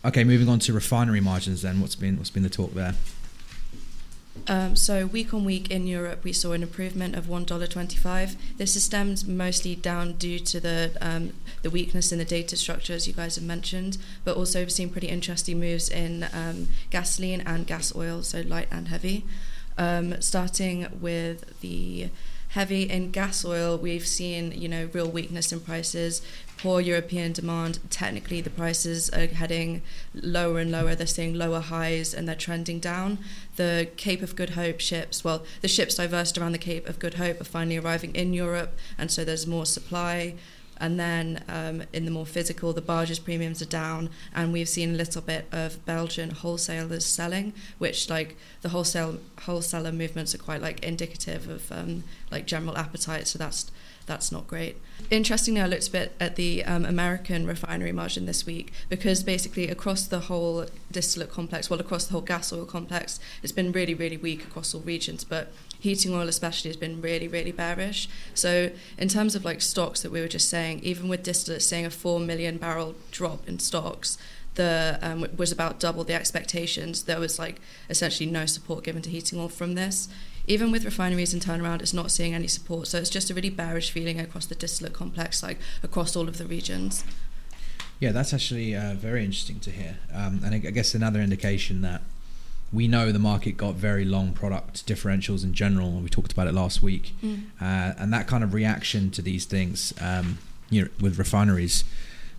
Okay, 0.05 0.25
moving 0.25 0.49
on 0.50 0.58
to 0.61 0.75
refinery 0.75 1.23
margins. 1.23 1.62
Then, 1.62 1.81
what's 1.81 1.96
been 1.96 2.19
what's 2.19 2.31
been 2.31 2.43
the 2.43 2.50
talk 2.50 2.75
there? 2.75 2.94
Um, 4.48 4.76
so 4.76 5.06
week 5.06 5.34
on 5.34 5.44
week 5.44 5.70
in 5.70 5.86
Europe, 5.86 6.22
we 6.22 6.32
saw 6.32 6.52
an 6.52 6.62
improvement 6.62 7.16
of 7.16 7.28
one 7.28 7.44
dollar 7.44 7.66
twenty-five. 7.66 8.36
This 8.58 8.76
is 8.76 8.84
stemmed 8.84 9.26
mostly 9.26 9.74
down 9.74 10.14
due 10.14 10.38
to 10.38 10.60
the 10.60 10.96
um, 11.00 11.32
the 11.62 11.70
weakness 11.70 12.12
in 12.12 12.18
the 12.18 12.24
dated 12.24 12.58
structure, 12.58 12.92
as 12.92 13.08
you 13.08 13.12
guys 13.12 13.36
have 13.36 13.44
mentioned, 13.44 13.98
but 14.24 14.36
also 14.36 14.60
we've 14.60 14.72
seen 14.72 14.90
pretty 14.90 15.08
interesting 15.08 15.58
moves 15.58 15.88
in 15.88 16.26
um, 16.32 16.68
gasoline 16.90 17.40
and 17.40 17.66
gas 17.66 17.94
oil, 17.96 18.22
so 18.22 18.42
light 18.42 18.68
and 18.70 18.88
heavy. 18.88 19.24
Um, 19.78 20.20
starting 20.22 20.86
with 21.00 21.60
the 21.60 22.08
heavy 22.50 22.84
in 22.84 23.10
gas 23.10 23.44
oil, 23.44 23.76
we've 23.76 24.06
seen 24.06 24.52
you 24.52 24.68
know 24.68 24.88
real 24.92 25.10
weakness 25.10 25.52
in 25.52 25.60
prices 25.60 26.22
poor 26.58 26.81
European 26.81 27.32
demand, 27.32 27.79
technically 27.91 28.41
the 28.41 28.50
prices 28.50 29.11
are 29.11 29.26
heading 29.26 29.82
lower 30.14 30.58
and 30.58 30.70
lower. 30.70 30.94
They're 30.94 31.06
seeing 31.06 31.35
lower 31.35 31.61
highs 31.61 32.14
and 32.14 32.26
they're 32.26 32.35
trending 32.35 32.81
down. 32.81 33.19
The 33.56 33.88
Cape 33.97 34.23
of 34.23 34.37
Good 34.37 34.50
Hope 34.50 34.81
ships, 34.81 35.23
well, 35.23 35.44
the 35.61 35.69
ships 35.69 35.97
diversed 35.97 36.38
around 36.38 36.53
the 36.53 36.58
Cape 36.58 36.88
of 36.88 36.99
Good 36.99 37.14
Hope 37.14 37.41
are 37.41 37.44
finally 37.44 37.76
arriving 37.76 38.14
in 38.14 38.32
Europe, 38.32 38.76
and 38.99 39.11
so 39.11 39.25
there's 39.25 39.47
more 39.47 39.67
supply. 39.67 40.35
And 40.79 41.00
then 41.00 41.43
um, 41.49 41.85
in 41.94 42.05
the 42.05 42.11
more 42.11 42.26
physical, 42.26 42.75
the 42.75 42.82
barges 42.82 43.19
premiums 43.19 43.62
are 43.62 43.67
down, 43.67 44.11
and 44.35 44.53
we've 44.53 44.69
seen 44.69 44.91
a 44.91 44.97
little 44.97 45.23
bit 45.23 45.47
of 45.50 45.82
Belgian 45.87 46.31
wholesalers 46.31 47.06
selling, 47.06 47.55
which 47.79 48.11
like 48.11 48.37
the 48.61 48.69
wholesale 48.69 49.19
wholesaler 49.43 49.93
movements 49.93 50.35
are 50.35 50.38
quite 50.38 50.61
like 50.61 50.85
indicative 50.85 51.49
of 51.49 51.73
um, 51.73 52.05
like 52.31 52.47
general 52.47 52.76
appetite. 52.76 53.26
So 53.26 53.38
that's 53.38 53.70
that's 54.06 54.31
not 54.31 54.47
great. 54.47 54.76
Interestingly, 55.11 55.61
I 55.61 55.67
looked 55.67 55.88
a 55.88 55.91
bit 55.91 56.12
at 56.20 56.37
the 56.37 56.64
um, 56.64 56.85
American 56.85 57.47
refinery 57.47 57.93
margin 57.93 58.26
this 58.26 58.47
week 58.47 58.73
because 58.88 59.23
basically 59.23 59.69
across 59.69 60.06
the 60.06 60.20
whole 60.20 60.67
distillate 60.91 61.31
complex, 61.31 61.69
well, 61.69 61.81
across 61.81 62.06
the 62.06 62.12
whole 62.12 62.23
gas 62.23 62.53
oil 62.53 62.64
complex, 62.64 63.19
it's 63.43 63.53
been 63.53 63.73
really, 63.73 63.94
really 63.94 64.17
weak 64.17 64.44
across 64.44 64.75
all 64.75 64.81
regions. 64.81 65.25
But 65.25 65.53
heating 65.79 66.14
oil 66.14 66.29
especially 66.29 66.70
has 66.70 66.76
been 66.76 67.03
really, 67.03 67.29
really 67.29 67.53
bearish. 67.53 68.08
So 68.32 68.70
in 68.97 69.08
terms 69.08 69.35
of 69.35 69.44
like 69.44 69.61
stocks 69.61 70.03
that 70.03 70.12
we 70.12 70.20
were 70.20 70.29
just 70.29 70.49
saying, 70.49 70.81
even 70.81 71.08
with 71.08 71.23
distillate 71.23 71.62
seeing 71.62 71.85
a 71.85 71.91
four 71.91 72.20
million 72.20 72.58
barrel 72.58 72.94
drop 73.11 73.47
in 73.49 73.58
stocks, 73.58 74.19
the 74.55 74.99
um, 75.03 75.26
was 75.37 75.53
about 75.53 75.79
double 75.79 76.05
the 76.05 76.14
expectations. 76.14 77.03
There 77.03 77.20
was 77.20 77.38
like 77.38 77.61
essentially 77.91 78.31
no 78.31 78.47
support 78.47 78.85
given 78.85 79.03
to 79.03 79.11
heating 79.11 79.38
oil 79.38 79.49
from 79.49 79.75
this 79.75 80.08
even 80.46 80.70
with 80.70 80.84
refineries 80.84 81.32
and 81.32 81.43
turnaround, 81.43 81.81
it's 81.81 81.94
not 81.94 82.10
seeing 82.10 82.34
any 82.34 82.46
support. 82.46 82.87
So 82.88 82.98
it's 82.98 83.10
just 83.10 83.31
a 83.31 83.34
really 83.34 83.50
bearish 83.50 83.90
feeling 83.90 84.20
across 84.20 84.46
the 84.46 84.54
distillate 84.54 84.93
complex, 84.93 85.43
like 85.43 85.58
across 85.82 86.14
all 86.16 86.28
of 86.28 86.38
the 86.38 86.46
regions. 86.46 87.04
Yeah, 87.98 88.12
that's 88.12 88.34
actually 88.34 88.76
uh, 88.76 88.94
very 88.94 89.25
interesting 89.25 89.58
to 89.60 89.70
hear. 89.70 89.96
Um, 90.14 90.43
and 90.44 90.54
I 90.54 90.58
guess 90.58 90.94
another 90.94 91.20
indication 91.20 91.81
that 91.82 92.02
we 92.72 92.88
know 92.88 93.10
the 93.12 93.19
market 93.19 93.56
got 93.56 93.75
very 93.75 94.04
long 94.04 94.32
product 94.32 94.87
differentials 94.87 95.44
in 95.44 95.54
general. 95.54 95.93
We 95.93 96.08
talked 96.08 96.32
about 96.32 96.46
it 96.46 96.54
last 96.54 96.82
week. 96.82 97.14
Mm. 97.22 97.44
Uh, 97.60 97.94
and 97.98 98.12
that 98.12 98.26
kind 98.26 98.44
of 98.44 98.52
reaction 98.52 99.10
to 99.12 99.22
these 99.22 99.46
things, 99.46 99.94
um, 100.00 100.38
you 100.69 100.82
know, 100.82 100.88
with 101.00 101.19
refineries, 101.19 101.84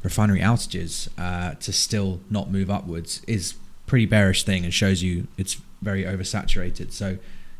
refinery 0.03 0.41
outages, 0.41 1.09
uh, 1.17 1.55
to 1.55 1.73
still 1.73 2.19
not 2.29 2.51
move 2.51 2.69
upwards 2.69 3.21
is 3.25 3.55
pretty 3.87 4.05
bearish 4.05 4.43
thing 4.43 4.63
and 4.63 4.73
shows 4.73 5.01
you 5.01 5.27
it's 5.37 5.59
very 5.81 6.03
oversaturated. 6.03 6.91
So 6.91 7.17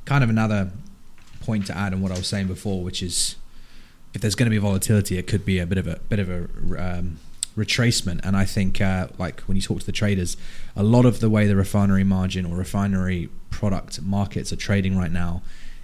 kind 0.07 0.23
of 0.23 0.29
another 0.29 0.71
point 1.41 1.67
to 1.67 1.77
add 1.77 1.93
on 1.93 2.01
what 2.01 2.11
I 2.11 2.17
was 2.17 2.27
saying 2.27 2.47
before, 2.47 2.81
which 2.81 3.03
is 3.03 3.35
if 4.13 4.21
there's 4.21 4.35
going 4.35 4.47
to 4.47 4.49
be 4.49 4.57
volatility, 4.57 5.17
it 5.17 5.27
could 5.27 5.45
be 5.45 5.59
a 5.59 5.65
bit 5.65 5.77
of 5.77 5.85
a 5.85 5.99
bit 6.07 6.19
of 6.19 6.29
a 6.29 6.43
um, 6.81 7.19
retracement. 7.57 8.21
And 8.23 8.35
I 8.37 8.45
think, 8.45 8.79
uh, 8.79 9.07
like 9.17 9.41
when 9.41 9.57
you 9.57 9.61
talk 9.61 9.81
to 9.81 9.85
the 9.85 9.91
traders, 9.91 10.37
a 10.77 10.83
lot 10.83 11.05
of 11.05 11.19
the 11.19 11.29
way 11.29 11.45
the 11.45 11.57
refinery 11.57 12.05
margin 12.05 12.45
or 12.45 12.55
refinery 12.55 13.29
product 13.49 14.01
markets 14.01 14.53
are 14.53 14.55
trading 14.55 14.97
right 14.97 15.11
now 15.11 15.41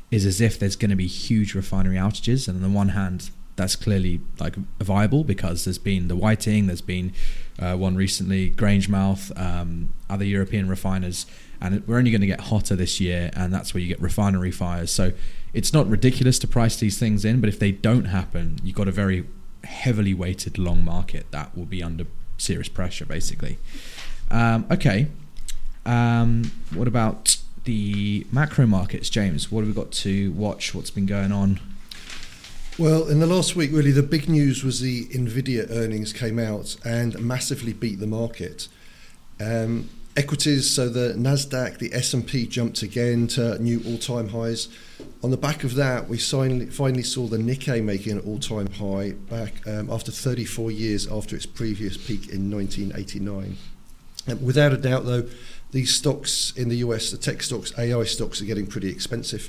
is 0.10 0.26
as 0.26 0.40
if 0.40 0.58
there's 0.58 0.78
going 0.78 0.92
to 0.92 0.96
be 0.96 1.08
huge 1.08 1.54
refinery 1.54 1.98
outages. 1.98 2.48
And 2.48 2.64
on 2.64 2.72
the 2.72 2.76
one 2.76 2.90
hand, 2.90 3.30
that's 3.56 3.76
clearly 3.76 4.22
like 4.40 4.56
viable 4.80 5.24
because 5.26 5.66
there's 5.66 5.78
been 5.78 6.08
the 6.08 6.16
Whiting, 6.16 6.68
there's 6.68 6.82
been 6.82 7.14
uh, 7.60 7.76
one 7.76 7.96
recently, 7.96 8.52
Grangemouth, 8.52 9.38
um, 9.40 9.94
other 10.10 10.26
European 10.26 10.70
refiners 10.70 11.26
and 11.64 11.88
we're 11.88 11.98
only 11.98 12.12
going 12.12 12.22
to 12.22 12.28
get 12.28 12.42
hotter 12.42 12.76
this 12.76 13.00
year, 13.00 13.32
and 13.34 13.54
that's 13.54 13.74
where 13.74 13.82
you 13.82 13.88
get 13.88 14.02
refinery 14.02 14.52
fires. 14.52 14.92
So 14.92 15.14
it's 15.54 15.72
not 15.72 15.88
ridiculous 15.88 16.38
to 16.40 16.48
price 16.48 16.76
these 16.76 17.00
things 17.00 17.24
in, 17.24 17.40
but 17.40 17.48
if 17.48 17.58
they 17.58 17.72
don't 17.72 18.06
happen, 18.06 18.60
you've 18.64 18.76
got 18.76 18.90
a 18.90 18.92
very 18.92 19.26
heavily 19.64 20.14
weighted 20.14 20.58
long 20.58 20.84
market 20.84 21.26
that 21.32 21.58
will 21.58 21.66
be 21.66 21.82
under 21.82 22.06
serious 22.38 22.68
pressure, 22.68 23.06
basically. 23.06 23.58
Um, 24.30 24.66
okay, 24.70 25.08
um, 25.86 26.52
what 26.74 26.90
about 26.90 27.38
the 27.64 28.28
macro 28.30 28.66
markets, 28.66 29.10
James? 29.10 29.50
What 29.50 29.62
have 29.62 29.70
we 29.70 29.74
got 29.74 29.94
to 29.94 30.34
watch? 30.34 30.76
What's 30.76 30.92
been 30.92 31.06
going 31.06 31.32
on? 31.32 31.62
Well, 32.78 33.08
in 33.08 33.22
the 33.22 33.28
last 33.28 33.56
week, 33.56 33.72
really, 33.72 33.92
the 33.92 34.04
big 34.04 34.28
news 34.28 34.66
was 34.66 34.82
the 34.82 35.06
Nvidia 35.06 35.70
earnings 35.70 36.12
came 36.12 36.40
out 36.40 36.76
and 36.84 37.18
massively 37.22 37.72
beat 37.72 38.00
the 38.00 38.08
market. 38.08 38.68
Um, 39.40 39.90
Equities, 40.16 40.70
so 40.70 40.90
the 40.90 41.16
Nasdaq, 41.18 41.80
the 41.80 41.92
S&P 41.92 42.46
jumped 42.46 42.84
again 42.84 43.26
to 43.30 43.58
new 43.58 43.82
all-time 43.88 44.30
highs. 44.30 44.68
On 45.24 45.32
the 45.32 45.38
back 45.38 45.64
of 45.64 45.74
that, 45.74 46.08
we 46.08 46.20
finally 46.20 47.02
saw 47.02 47.26
the 47.26 47.38
Nikkei 47.38 47.84
making 47.84 48.12
an 48.12 48.20
all-time 48.20 48.68
high 48.74 49.14
back 49.14 49.68
um, 49.68 49.90
after 49.90 50.12
34 50.12 50.70
years 50.70 51.12
after 51.12 51.36
its 51.36 51.48
previous 51.48 51.98
peak 51.98 52.30
in 52.30 52.52
1989. 52.52 53.58
And 54.28 54.46
without 54.46 54.72
a 54.72 54.78
doubt, 54.78 55.06
though, 55.06 55.28
these 55.72 55.96
stocks 55.96 56.54
in 56.56 56.70
the 56.70 56.78
US, 56.78 57.10
the 57.10 57.18
tech 57.18 57.42
stocks, 57.42 57.74
AI 57.80 58.04
stocks, 58.04 58.40
are 58.40 58.46
getting 58.46 58.68
pretty 58.68 58.90
expensive. 58.90 59.46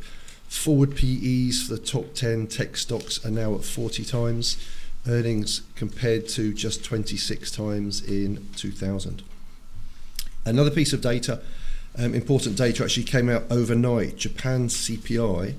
Forward 0.49 0.97
PEs 0.97 1.65
for 1.65 1.75
the 1.75 1.83
top 1.85 2.15
10 2.15 2.47
tech 2.47 2.79
stocks 2.79 3.23
are 3.27 3.31
now 3.31 3.55
at 3.55 3.65
40 3.65 4.03
times 4.03 4.57
earnings 5.07 5.61
compared 5.77 6.27
to 6.29 6.55
just 6.55 6.83
26 6.83 7.51
times 7.51 8.03
in 8.03 8.49
2000. 8.57 9.23
Another 10.47 10.71
piece 10.71 10.93
of 10.93 11.01
data, 11.01 11.41
um, 11.97 12.15
important 12.15 12.57
data, 12.57 12.85
actually 12.85 13.05
came 13.05 13.31
out 13.31 13.45
overnight. 13.51 14.17
Japan's 14.17 14.77
CPI 14.77 15.59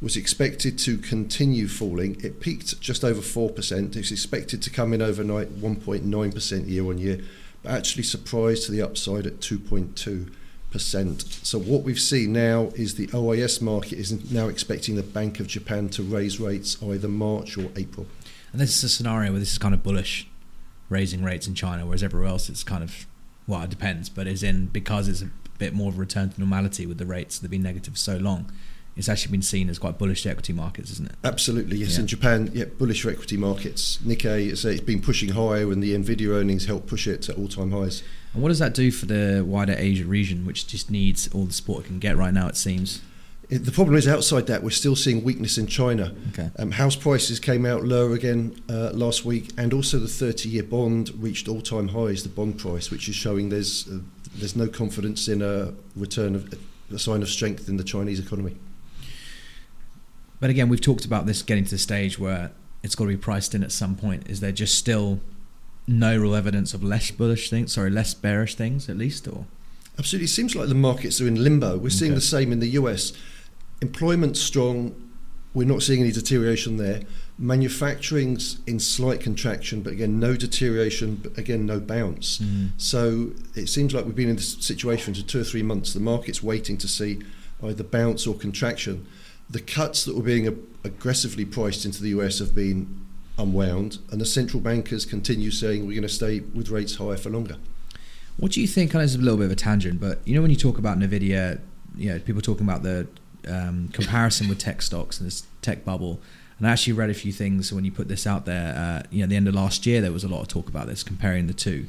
was 0.00 0.16
expected 0.16 0.78
to 0.80 0.98
continue 0.98 1.68
falling. 1.68 2.16
It 2.24 2.40
peaked 2.40 2.80
just 2.80 3.04
over 3.04 3.20
4%. 3.20 3.94
It's 3.94 4.10
expected 4.10 4.62
to 4.62 4.70
come 4.70 4.92
in 4.92 5.00
overnight 5.00 5.60
1.9% 5.60 6.68
year 6.68 6.86
on 6.86 6.98
year, 6.98 7.20
but 7.62 7.72
actually 7.72 8.02
surprised 8.02 8.66
to 8.66 8.72
the 8.72 8.82
upside 8.82 9.26
at 9.26 9.40
2.2%. 9.40 11.44
So 11.44 11.58
what 11.58 11.82
we've 11.82 12.00
seen 12.00 12.32
now 12.32 12.72
is 12.74 12.96
the 12.96 13.06
OIS 13.08 13.60
market 13.60 13.98
is 13.98 14.32
now 14.32 14.48
expecting 14.48 14.96
the 14.96 15.02
Bank 15.02 15.38
of 15.38 15.46
Japan 15.46 15.88
to 15.90 16.02
raise 16.02 16.40
rates 16.40 16.82
either 16.82 17.08
March 17.08 17.56
or 17.56 17.70
April. 17.76 18.06
And 18.52 18.60
this 18.60 18.76
is 18.76 18.84
a 18.84 18.88
scenario 18.88 19.30
where 19.30 19.40
this 19.40 19.52
is 19.52 19.58
kind 19.58 19.74
of 19.74 19.84
bullish, 19.84 20.26
raising 20.88 21.22
rates 21.22 21.46
in 21.46 21.54
China, 21.54 21.86
whereas 21.86 22.02
everywhere 22.02 22.28
else 22.28 22.48
it's 22.48 22.64
kind 22.64 22.82
of 22.82 23.06
well, 23.52 23.62
it 23.62 23.70
depends, 23.70 24.08
but 24.08 24.26
it's 24.26 24.42
in 24.42 24.66
because 24.66 25.08
it's 25.08 25.20
a 25.20 25.28
bit 25.58 25.74
more 25.74 25.90
of 25.90 25.96
a 25.96 26.00
return 26.00 26.30
to 26.30 26.40
normality 26.40 26.86
with 26.86 26.96
the 26.96 27.04
rates 27.06 27.38
that 27.38 27.44
have 27.44 27.50
been 27.50 27.62
negative 27.62 27.94
for 27.94 27.98
so 27.98 28.16
long. 28.16 28.50
It's 28.96 29.08
actually 29.08 29.32
been 29.32 29.42
seen 29.42 29.68
as 29.68 29.78
quite 29.78 29.98
bullish 29.98 30.26
equity 30.26 30.52
markets, 30.52 30.90
isn't 30.90 31.10
it? 31.10 31.16
Absolutely, 31.22 31.76
yes. 31.78 31.94
Yeah. 31.94 32.00
In 32.00 32.06
Japan, 32.06 32.50
yeah, 32.52 32.64
bullish 32.64 33.06
equity 33.06 33.36
markets. 33.36 33.98
Nikkei, 33.98 34.50
it's, 34.50 34.64
it's 34.64 34.80
been 34.80 35.00
pushing 35.00 35.30
higher, 35.30 35.70
and 35.70 35.82
the 35.82 35.94
Nvidia 35.94 36.30
earnings 36.30 36.66
help 36.66 36.86
push 36.86 37.06
it 37.06 37.22
to 37.22 37.34
all-time 37.34 37.72
highs. 37.72 38.02
And 38.32 38.42
what 38.42 38.48
does 38.48 38.58
that 38.58 38.74
do 38.74 38.90
for 38.90 39.06
the 39.06 39.44
wider 39.46 39.74
Asia 39.76 40.04
region, 40.04 40.46
which 40.46 40.66
just 40.66 40.90
needs 40.90 41.28
all 41.34 41.44
the 41.44 41.52
support 41.52 41.84
it 41.84 41.88
can 41.88 41.98
get 41.98 42.16
right 42.16 42.32
now? 42.32 42.48
It 42.48 42.56
seems. 42.56 43.02
The 43.58 43.72
problem 43.72 43.96
is 43.96 44.08
outside 44.08 44.46
that 44.46 44.62
we're 44.62 44.70
still 44.70 44.96
seeing 44.96 45.22
weakness 45.22 45.58
in 45.58 45.66
China. 45.66 46.14
Okay. 46.30 46.50
Um, 46.58 46.70
house 46.70 46.96
prices 46.96 47.38
came 47.38 47.66
out 47.66 47.84
lower 47.84 48.14
again 48.14 48.62
uh, 48.70 48.90
last 48.92 49.26
week, 49.26 49.50
and 49.58 49.74
also 49.74 49.98
the 49.98 50.06
30-year 50.06 50.62
bond 50.62 51.10
reached 51.18 51.48
all-time 51.48 51.88
highs. 51.88 52.22
The 52.22 52.30
bond 52.30 52.58
price, 52.58 52.90
which 52.90 53.08
is 53.10 53.14
showing 53.14 53.50
there's 53.50 53.86
uh, 53.88 53.98
there's 54.36 54.56
no 54.56 54.68
confidence 54.68 55.28
in 55.28 55.42
a 55.42 55.74
return 55.94 56.34
of 56.34 56.54
a 56.90 56.98
sign 56.98 57.20
of 57.20 57.28
strength 57.28 57.68
in 57.68 57.76
the 57.76 57.84
Chinese 57.84 58.18
economy. 58.18 58.56
But 60.40 60.48
again, 60.50 60.68
we've 60.70 60.80
talked 60.80 61.04
about 61.04 61.26
this 61.26 61.42
getting 61.42 61.64
to 61.64 61.70
the 61.72 61.78
stage 61.78 62.18
where 62.18 62.52
it's 62.82 62.94
got 62.94 63.04
to 63.04 63.08
be 63.08 63.16
priced 63.18 63.54
in 63.54 63.62
at 63.62 63.70
some 63.70 63.96
point. 63.96 64.28
Is 64.30 64.40
there 64.40 64.52
just 64.52 64.76
still 64.76 65.20
no 65.86 66.16
real 66.16 66.34
evidence 66.34 66.72
of 66.74 66.82
less 66.82 67.10
bullish 67.10 67.50
things? 67.50 67.74
Sorry, 67.74 67.90
less 67.90 68.14
bearish 68.14 68.54
things 68.54 68.88
at 68.88 68.96
least, 68.96 69.28
or 69.28 69.44
Absolutely, 69.98 70.24
it 70.24 70.28
seems 70.28 70.56
like 70.56 70.68
the 70.68 70.74
markets 70.74 71.20
are 71.20 71.28
in 71.28 71.42
limbo. 71.44 71.76
We're 71.76 71.90
seeing 71.90 72.12
Okay. 72.12 72.16
the 72.18 72.22
same 72.22 72.50
in 72.50 72.60
the 72.60 72.70
US. 72.70 73.12
Employment's 73.82 74.40
strong. 74.40 74.94
We're 75.52 75.66
not 75.66 75.82
seeing 75.82 76.00
any 76.00 76.12
deterioration 76.12 76.78
there. 76.78 77.02
Manufacturing's 77.38 78.60
in 78.66 78.78
slight 78.78 79.20
contraction, 79.20 79.82
but 79.82 79.92
again, 79.92 80.20
no 80.20 80.36
deterioration, 80.36 81.16
but 81.16 81.36
again, 81.36 81.66
no 81.66 81.80
bounce. 81.80 82.38
Hmm. 82.38 82.68
So 82.78 83.32
it 83.54 83.68
seems 83.68 83.92
like 83.92 84.06
we've 84.06 84.14
been 84.14 84.28
in 84.28 84.36
this 84.36 84.54
situation 84.64 85.14
for 85.14 85.22
two 85.22 85.40
or 85.40 85.44
three 85.44 85.62
months. 85.62 85.92
The 85.92 86.00
market's 86.00 86.42
waiting 86.42 86.78
to 86.78 86.88
see 86.88 87.20
either 87.62 87.82
bounce 87.82 88.26
or 88.26 88.34
contraction. 88.34 89.06
The 89.50 89.60
cuts 89.60 90.04
that 90.04 90.16
were 90.16 90.22
being 90.22 90.46
ag- 90.46 90.58
aggressively 90.84 91.44
priced 91.44 91.84
into 91.84 92.02
the 92.02 92.10
US 92.10 92.38
have 92.38 92.54
been 92.54 93.04
unwound, 93.36 93.98
and 94.10 94.20
the 94.20 94.26
central 94.26 94.60
bankers 94.60 95.04
continue 95.04 95.50
saying 95.50 95.86
we're 95.86 95.94
going 95.94 96.02
to 96.02 96.08
stay 96.08 96.40
with 96.40 96.70
rates 96.70 96.96
higher 96.96 97.16
for 97.16 97.30
longer. 97.30 97.56
What 98.36 98.52
do 98.52 98.60
you 98.60 98.68
think? 98.68 98.94
I 98.94 98.98
know 98.98 99.04
it's 99.04 99.14
a 99.14 99.18
little 99.18 99.36
bit 99.36 99.46
of 99.46 99.52
a 99.52 99.56
tangent, 99.56 100.00
but 100.00 100.20
you 100.24 100.34
know 100.34 100.42
when 100.42 100.50
you 100.50 100.56
talk 100.56 100.78
about 100.78 100.98
Nvidia, 100.98 101.60
you 101.96 102.10
know 102.10 102.18
people 102.18 102.40
talking 102.40 102.66
about 102.66 102.82
the 102.82 103.06
um, 103.48 103.88
comparison 103.92 104.48
with 104.48 104.58
tech 104.58 104.82
stocks 104.82 105.18
and 105.18 105.26
this 105.26 105.46
tech 105.60 105.84
bubble. 105.84 106.20
And 106.58 106.68
I 106.68 106.72
actually 106.72 106.92
read 106.92 107.10
a 107.10 107.14
few 107.14 107.32
things 107.32 107.72
when 107.72 107.84
you 107.84 107.90
put 107.90 108.08
this 108.08 108.26
out 108.26 108.46
there. 108.46 108.74
Uh, 108.76 109.06
you 109.10 109.18
know, 109.18 109.24
at 109.24 109.30
the 109.30 109.36
end 109.36 109.48
of 109.48 109.54
last 109.54 109.84
year, 109.86 110.00
there 110.00 110.12
was 110.12 110.24
a 110.24 110.28
lot 110.28 110.42
of 110.42 110.48
talk 110.48 110.68
about 110.68 110.86
this, 110.86 111.02
comparing 111.02 111.46
the 111.46 111.52
two. 111.52 111.86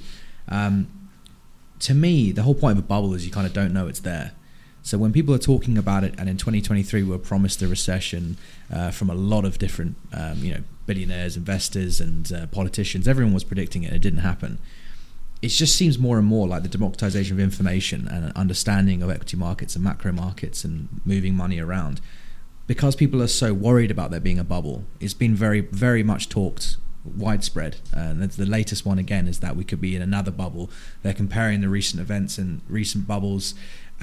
Um, 0.48 0.88
to 1.80 1.94
me, 1.94 2.32
the 2.32 2.44
whole 2.44 2.56
point 2.56 2.78
of 2.78 2.84
a 2.84 2.88
bubble 2.88 3.14
is 3.14 3.26
you 3.26 3.32
kind 3.32 3.46
of 3.46 3.54
don't 3.54 3.74
know 3.74 3.88
it's 3.88 4.00
there. 4.00 4.32
So 4.82 4.98
when 4.98 5.14
people 5.14 5.34
are 5.34 5.40
talking 5.40 5.78
about 5.78 6.04
it, 6.04 6.14
and 6.18 6.28
in 6.28 6.38
2023 6.38 7.04
we 7.04 7.10
were 7.10 7.18
promised 7.18 7.62
a 7.62 7.68
recession 7.68 8.38
uh, 8.72 8.92
from 8.92 9.10
a 9.10 9.14
lot 9.14 9.46
of 9.46 9.58
different, 9.58 9.96
um, 10.12 10.40
you 10.40 10.54
know, 10.54 10.64
billionaires, 10.86 11.38
investors, 11.38 12.02
and 12.02 12.32
uh, 12.34 12.48
politicians, 12.48 13.08
everyone 13.08 13.34
was 13.34 13.46
predicting 13.46 13.84
it. 13.84 13.88
And 13.88 13.96
it 13.96 14.02
didn't 14.02 14.20
happen 14.20 14.60
it 15.44 15.50
just 15.50 15.76
seems 15.76 16.00
more 16.00 16.18
and 16.18 16.26
more 16.26 16.48
like 16.48 16.64
the 16.64 16.70
democratization 16.70 17.36
of 17.36 17.40
information 17.42 18.08
and 18.08 18.32
understanding 18.34 19.04
of 19.04 19.10
equity 19.10 19.36
markets 19.36 19.76
and 19.76 19.84
macro 19.84 20.14
markets 20.14 20.64
and 20.64 20.88
moving 21.04 21.36
money 21.36 21.60
around. 21.60 22.00
Because 22.66 22.96
people 22.96 23.22
are 23.22 23.28
so 23.28 23.54
worried 23.54 23.92
about 23.92 24.10
there 24.10 24.22
being 24.22 24.40
a 24.40 24.46
bubble, 24.46 24.86
it's 25.02 25.14
been 25.14 25.36
very, 25.36 25.60
very 25.60 26.02
much 26.02 26.30
talked 26.30 26.78
widespread. 27.04 27.76
And 27.92 28.24
the 28.24 28.46
latest 28.46 28.86
one 28.86 28.98
again 28.98 29.28
is 29.28 29.42
that 29.42 29.58
we 29.58 29.66
could 29.66 29.82
be 29.82 29.98
in 29.98 30.02
another 30.02 30.32
bubble. 30.32 30.70
They're 31.02 31.14
comparing 31.14 31.60
the 31.60 31.68
recent 31.68 32.00
events 32.00 32.38
and 32.38 32.62
recent 32.70 33.06
bubbles 33.06 33.54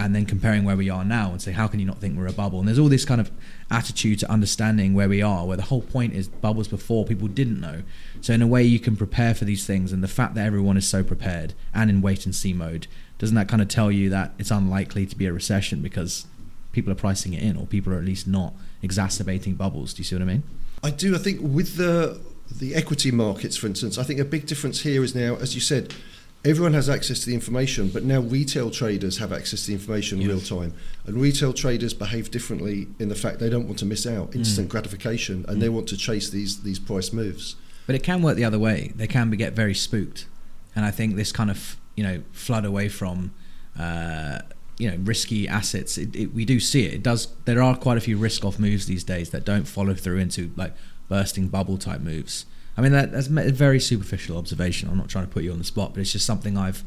and 0.01 0.15
then 0.15 0.25
comparing 0.25 0.65
where 0.65 0.79
we 0.79 0.89
are 0.89 1.05
now 1.05 1.31
and 1.31 1.43
say, 1.43 1.53
how 1.53 1.69
can 1.69 1.79
you 1.79 1.85
not 1.85 1.99
think 1.99 2.17
we're 2.17 2.27
a 2.27 2.33
bubble? 2.33 2.59
And 2.59 2.67
there's 2.67 2.79
all 2.79 2.89
this 2.89 3.05
kind 3.05 3.21
of 3.21 3.31
attitude 3.71 4.19
to 4.21 4.31
understanding 4.31 4.95
where 4.95 5.11
we 5.11 5.21
are, 5.21 5.45
where 5.45 5.59
the 5.59 5.65
whole 5.65 5.83
point 5.83 6.15
is 6.15 6.27
bubbles 6.27 6.69
before 6.69 7.05
people 7.05 7.29
didn't 7.29 7.61
know. 7.61 7.83
So 8.23 8.33
in 8.33 8.41
a 8.41 8.47
way, 8.47 8.63
you 8.63 8.81
can 8.81 8.97
prepare 8.97 9.35
for 9.35 9.45
these 9.45 9.67
things, 9.67 9.93
and 9.93 10.03
the 10.03 10.09
fact 10.09 10.35
that 10.37 10.47
everyone 10.47 10.79
is 10.79 10.89
so 10.89 11.05
prepared 11.05 11.53
and 11.75 11.91
in 11.91 12.01
wait 12.01 12.25
and 12.25 12.35
see 12.35 12.55
mode, 12.55 12.87
doesn't 13.19 13.37
that 13.37 13.47
kind 13.47 13.61
of 13.61 13.69
tell 13.69 13.93
you 13.93 14.09
that 14.09 14.33
it's 14.39 14.51
unlikely 14.51 15.05
to 15.05 15.15
be 15.15 15.27
a 15.27 15.33
recession 15.35 15.83
because 15.83 16.27
people 16.73 16.91
are 16.91 16.97
pricing 16.97 17.35
it 17.35 17.43
in, 17.43 17.59
or 17.59 17.67
people 17.67 17.93
are 17.93 17.99
at 17.99 18.05
least 18.05 18.27
not 18.27 18.55
exacerbating 18.81 19.55
bubbles? 19.55 19.93
Do 19.93 20.01
you 20.01 20.05
see 20.05 20.17
what 20.17 20.23
I 20.23 20.25
mean? 20.25 20.43
I 20.83 20.91
do. 20.91 21.15
I 21.15 21.19
think 21.19 21.41
with 21.43 21.77
the 21.77 22.19
the 22.51 22.75
equity 22.75 23.11
markets, 23.11 23.57
for 23.57 23.67
instance, 23.67 23.99
I 23.99 24.03
think 24.03 24.19
a 24.19 24.25
big 24.25 24.47
difference 24.47 24.81
here 24.81 25.05
is 25.05 25.15
now, 25.15 25.37
as 25.37 25.55
you 25.55 25.61
said, 25.61 25.95
everyone 26.45 26.73
has 26.73 26.89
access 26.89 27.21
to 27.21 27.27
the 27.27 27.35
information, 27.35 27.89
but 27.89 28.05
now 28.05 28.21
retail 28.21 28.71
traders 28.71 29.19
have 29.19 29.33
access 29.33 29.63
to 29.63 29.67
the 29.69 29.75
information 29.75 30.21
in 30.21 30.29
real 30.29 30.41
time, 30.41 30.73
and 31.07 31.21
retail 31.21 31.53
traders 31.53 31.93
behave 31.95 32.31
differently 32.31 32.89
in 32.99 33.09
the 33.09 33.15
fact 33.15 33.39
they 33.39 33.51
don't 33.51 33.67
want 33.67 33.79
to 33.81 33.85
miss 33.85 34.07
out 34.07 34.35
instant 34.35 34.69
gratification, 34.69 35.45
and 35.49 35.61
they 35.61 35.69
want 35.69 35.89
to 35.89 35.97
chase 35.97 36.31
these 36.31 36.63
these 36.63 36.79
price 36.79 37.13
moves. 37.13 37.57
But 37.87 37.95
it 37.95 38.03
can 38.03 38.23
work 38.23 38.37
the 38.37 38.45
other 38.45 38.59
way. 38.59 38.93
They 38.95 39.07
can 39.07 39.31
be, 39.31 39.37
get 39.37 39.53
very 39.53 39.75
spooked, 39.75 40.27
and 40.75 40.85
I 40.85 40.91
think 40.91 41.17
this 41.17 41.33
kind 41.33 41.51
of 41.51 41.77
you 41.97 42.05
know 42.05 42.23
flood 42.33 42.65
away 42.65 42.89
from 42.89 43.33
uh, 43.79 44.41
you 44.79 44.91
know 44.91 44.97
risky 44.99 45.47
assets. 45.47 45.99
It, 45.99 46.17
it, 46.17 46.35
we 46.35 46.45
do 46.45 46.59
see 46.61 46.87
it. 46.87 46.95
It 46.95 47.03
does. 47.03 47.29
There 47.45 47.63
are 47.63 47.77
quite 47.77 47.99
a 47.99 48.01
few 48.01 48.17
risk 48.17 48.45
off 48.45 48.59
moves 48.59 48.87
these 48.87 49.05
days 49.05 49.31
that 49.31 49.45
don't 49.45 49.65
follow 49.65 49.95
through 49.95 50.19
into 50.19 50.53
like 50.57 50.75
bursting 51.09 51.49
bubble 51.49 51.77
type 51.77 52.01
moves. 52.01 52.47
I 52.81 52.83
mean 52.83 52.93
that, 52.93 53.13
that's 53.13 53.27
a 53.27 53.53
very 53.53 53.79
superficial 53.79 54.39
observation. 54.39 54.89
I'm 54.89 54.97
not 54.97 55.11
trying 55.11 55.27
to 55.27 55.31
put 55.31 55.45
you 55.45 55.53
on 55.53 55.59
the 55.59 55.65
spot, 55.65 55.93
but 55.93 56.01
it's 56.01 56.13
just 56.13 56.25
something 56.25 56.57
I've 56.57 56.83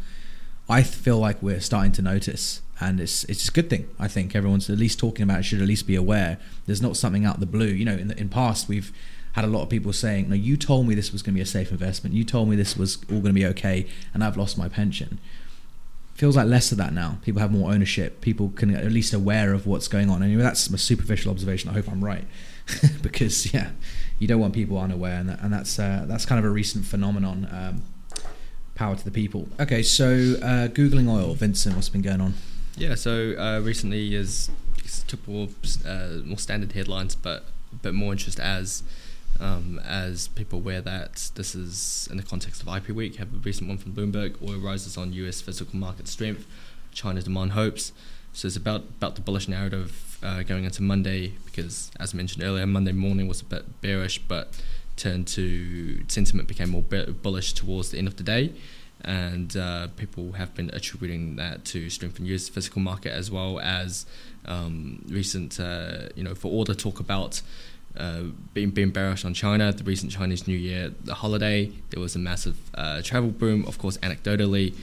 I 0.68 0.82
feel 0.82 1.20
like 1.20 1.40
we're 1.44 1.60
starting 1.60 1.92
to 1.92 2.02
notice, 2.02 2.64
and 2.80 3.00
it's 3.00 3.26
it's 3.26 3.48
a 3.48 3.52
good 3.52 3.70
thing. 3.70 3.88
I 4.00 4.08
think 4.08 4.36
everyone's 4.36 4.72
at 4.72 4.80
least 4.80 4.98
talking 4.98 5.22
about 5.22 5.42
it. 5.42 5.44
Should 5.44 5.62
at 5.62 5.68
least 5.68 5.86
be 5.86 5.96
aware. 5.96 6.40
There's 6.66 6.82
not 6.82 6.98
something 6.98 7.26
out 7.26 7.40
the 7.40 7.46
blue. 7.46 7.68
You 7.68 7.86
know, 7.86 7.94
in 7.94 8.08
the, 8.08 8.20
in 8.20 8.28
past 8.28 8.68
we've 8.68 8.92
had 9.34 9.46
a 9.46 9.48
lot 9.48 9.62
of 9.62 9.70
people 9.70 9.94
saying, 9.94 10.30
"No, 10.30 10.36
you 10.36 10.58
told 10.58 10.88
me 10.88 10.96
this 10.96 11.12
was 11.12 11.22
going 11.22 11.36
to 11.36 11.38
be 11.38 11.44
a 11.44 11.46
safe 11.46 11.70
investment. 11.70 12.16
You 12.16 12.24
told 12.24 12.50
me 12.50 12.56
this 12.56 12.76
was 12.76 12.98
all 13.12 13.20
going 13.20 13.26
to 13.26 13.34
be 13.34 13.46
okay, 13.46 13.86
and 14.16 14.24
I've 14.24 14.36
lost 14.36 14.58
my 14.58 14.68
pension." 14.68 15.20
Feels 16.16 16.36
like 16.36 16.48
less 16.48 16.72
of 16.72 16.80
that 16.80 16.92
now. 16.92 17.20
People 17.22 17.42
have 17.42 17.52
more 17.52 17.72
ownership. 17.72 18.22
People 18.22 18.50
can 18.56 18.74
at 18.74 18.92
least 18.92 19.14
aware 19.14 19.54
of 19.54 19.68
what's 19.68 19.88
going 19.88 20.10
on. 20.10 20.24
Anyway, 20.24 20.42
that's 20.42 20.68
a 20.68 20.78
superficial 20.80 21.30
observation. 21.30 21.70
I 21.70 21.74
hope 21.74 21.88
I'm 21.88 22.04
right, 22.04 22.26
because 23.04 23.54
yeah, 23.54 23.72
you 24.20 24.28
don't 24.28 24.40
want 24.40 24.54
people 24.54 24.78
unaware, 24.78 25.20
and, 25.20 25.30
that, 25.30 25.42
and 25.42 25.54
that's 25.54 25.78
uh, 25.80 26.06
that's 26.08 26.26
kind 26.26 26.40
of 26.40 26.46
a 26.46 26.50
recent 26.50 26.86
phenomenon. 26.86 27.48
Um, 27.52 27.84
power 28.76 28.96
to 28.96 29.04
the 29.04 29.12
people. 29.12 29.48
Okay, 29.60 29.84
so 29.84 30.06
uh, 30.42 30.68
googling 30.68 31.08
oil, 31.08 31.36
Vincent, 31.36 31.76
what's 31.76 31.90
been 31.90 32.02
going 32.02 32.22
on? 32.22 32.34
Yeah, 32.76 32.96
so 32.96 33.36
uh, 33.38 33.62
recently 33.64 34.16
is 34.16 34.50
took 35.08 35.28
more 35.28 35.48
uh, 35.86 36.20
more 36.26 36.38
standard 36.38 36.72
headlines, 36.72 37.16
but 37.16 37.46
a 37.72 37.76
bit 37.76 37.94
more 37.94 38.12
interest 38.12 38.40
as 38.40 38.84
um, 39.40 39.80
as 39.86 40.28
people 40.30 40.60
aware 40.60 40.82
that 40.82 41.32
this 41.36 41.56
is 41.56 42.08
in 42.12 42.18
the 42.18 42.24
context 42.24 42.62
of 42.62 42.68
IP 42.68 42.90
Week. 42.90 43.18
Have 43.18 43.34
a 43.34 43.38
recent 43.38 43.70
one 43.70 43.78
from 43.78 43.94
Bloomberg: 43.94 44.42
oil 44.42 44.60
rises 44.60 44.98
on 44.98 45.14
U.S. 45.14 45.42
physical 45.42 45.78
market 45.78 46.08
strength, 46.08 46.46
China 46.92 47.22
demand 47.22 47.52
hopes. 47.52 47.92
So 48.34 48.48
it's 48.48 48.58
about 48.58 48.82
about 48.82 49.16
the 49.16 49.22
bullish 49.22 49.48
narrative 49.48 50.18
uh, 50.24 50.44
going 50.44 50.66
into 50.66 50.82
Monday 50.84 51.34
because, 51.46 51.92
as 52.00 52.14
mentioned 52.14 52.44
earlier, 52.44 52.66
Monday 52.66 52.92
morning 52.92 53.28
was 53.28 53.42
a 53.42 53.46
bit 53.46 53.82
bearish, 53.82 54.20
but 54.20 54.60
turned 54.96 55.28
to 55.28 56.04
sentiment 56.08 56.48
became 56.48 56.70
more 56.70 56.84
bullish 56.84 57.54
towards 57.54 57.90
the 57.90 57.98
end 57.98 58.08
of 58.08 58.18
the 58.18 58.24
day 58.24 58.54
and 59.04 59.58
uh, 59.58 59.88
people 59.98 60.34
have 60.34 60.54
been 60.56 60.70
attributing 60.72 61.36
that 61.36 61.66
to 61.66 61.90
strength 61.90 62.20
in 62.20 62.26
US 62.28 62.48
physical 62.48 62.82
market 62.82 63.12
as 63.12 63.30
well 63.30 63.60
as 63.60 64.06
um, 64.46 65.04
recent, 65.10 65.60
uh, 65.60 66.10
you 66.16 66.24
know, 66.24 66.36
for 66.36 66.50
all 66.52 66.64
the 66.64 66.76
talk 66.76 67.00
about 67.00 67.42
uh, 67.98 68.24
being 68.54 68.72
being 68.72 68.92
bearish 68.92 69.24
on 69.24 69.34
China, 69.34 69.72
the 69.72 69.84
recent 69.84 70.12
Chinese 70.12 70.48
New 70.48 70.58
Year, 70.58 70.92
the 71.04 71.16
holiday, 71.16 71.72
there 71.92 72.02
was 72.02 72.16
a 72.16 72.20
massive 72.20 72.58
uh, 72.76 73.02
travel 73.02 73.30
boom. 73.30 73.66
Of 73.68 73.78
course, 73.78 73.98
anecdotally, 73.98 74.74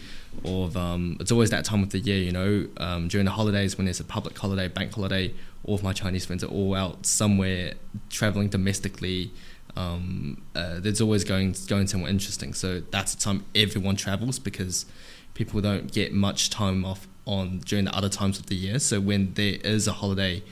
of 0.45 0.77
um, 0.77 1.17
it's 1.21 1.33
always 1.33 1.51
that 1.51 1.65
time 1.65 1.83
of 1.83 1.91
the 1.91 1.99
year, 1.99 2.19
you 2.19 2.33
know, 2.33 2.67
um, 2.79 3.09
during 3.09 3.25
the 3.25 3.33
holidays 3.33 3.77
when 3.77 3.85
there's 3.85 4.01
a 4.01 4.05
public 4.05 4.39
holiday, 4.39 4.69
bank 4.69 4.95
holiday, 4.95 5.35
all 5.65 5.75
of 5.75 5.83
my 5.83 5.93
Chinese 5.93 6.25
friends 6.27 6.43
are 6.43 6.49
all 6.49 6.75
out 6.75 7.07
somewhere 7.07 7.75
traveling 8.09 8.49
domestically 8.49 9.33
um, 9.77 10.43
uh, 10.55 10.81
there's 10.81 11.01
always 11.01 11.25
going 11.25 11.55
going 11.69 11.87
somewhere 11.87 12.11
interesting. 12.11 12.55
So 12.55 12.81
that's 12.91 13.15
the 13.15 13.21
time 13.21 13.45
everyone 13.55 13.97
travels 13.97 14.39
because 14.39 14.87
people 15.35 15.61
don't 15.61 15.93
get 15.93 16.13
much 16.13 16.51
time 16.51 16.85
off 16.85 17.07
on 17.27 17.59
during 17.59 17.85
the 17.85 17.95
other 17.95 18.09
times 18.09 18.39
of 18.39 18.47
the 18.47 18.55
year. 18.55 18.79
So 18.79 19.01
when 19.01 19.35
there 19.35 19.59
is 19.63 19.87
a 19.87 19.93
holiday, 19.93 20.43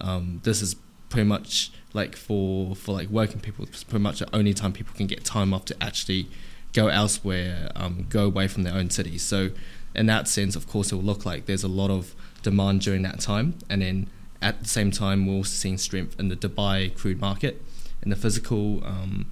um, 0.00 0.40
this 0.44 0.62
is 0.62 0.76
pretty 1.08 1.28
much 1.28 1.70
like 1.92 2.16
for 2.16 2.74
for 2.74 2.92
like 2.92 3.08
working 3.08 3.40
people. 3.40 3.64
It's 3.64 3.84
pretty 3.84 4.02
much 4.02 4.18
the 4.18 4.34
only 4.34 4.54
time 4.54 4.72
people 4.72 4.94
can 4.94 5.06
get 5.06 5.24
time 5.24 5.54
off 5.54 5.64
to 5.66 5.82
actually 5.82 6.28
go 6.76 6.88
elsewhere, 6.88 7.70
um, 7.74 8.06
go 8.10 8.26
away 8.26 8.46
from 8.46 8.62
their 8.62 8.74
own 8.74 8.90
cities. 8.90 9.22
So, 9.22 9.50
in 9.94 10.06
that 10.06 10.28
sense, 10.28 10.54
of 10.54 10.68
course, 10.68 10.92
it 10.92 10.96
will 10.96 11.08
look 11.12 11.24
like 11.24 11.46
there's 11.46 11.64
a 11.64 11.74
lot 11.82 11.90
of 11.90 12.14
demand 12.42 12.82
during 12.82 13.02
that 13.02 13.18
time, 13.18 13.48
and 13.70 13.80
then 13.82 14.08
at 14.42 14.62
the 14.62 14.68
same 14.68 14.90
time, 14.90 15.26
we're 15.26 15.38
also 15.40 15.56
seeing 15.62 15.78
strength 15.78 16.20
in 16.20 16.28
the 16.28 16.36
Dubai 16.36 16.94
crude 16.94 17.20
market. 17.20 17.62
In 18.02 18.10
the 18.10 18.16
physical, 18.16 18.84
um, 18.84 19.26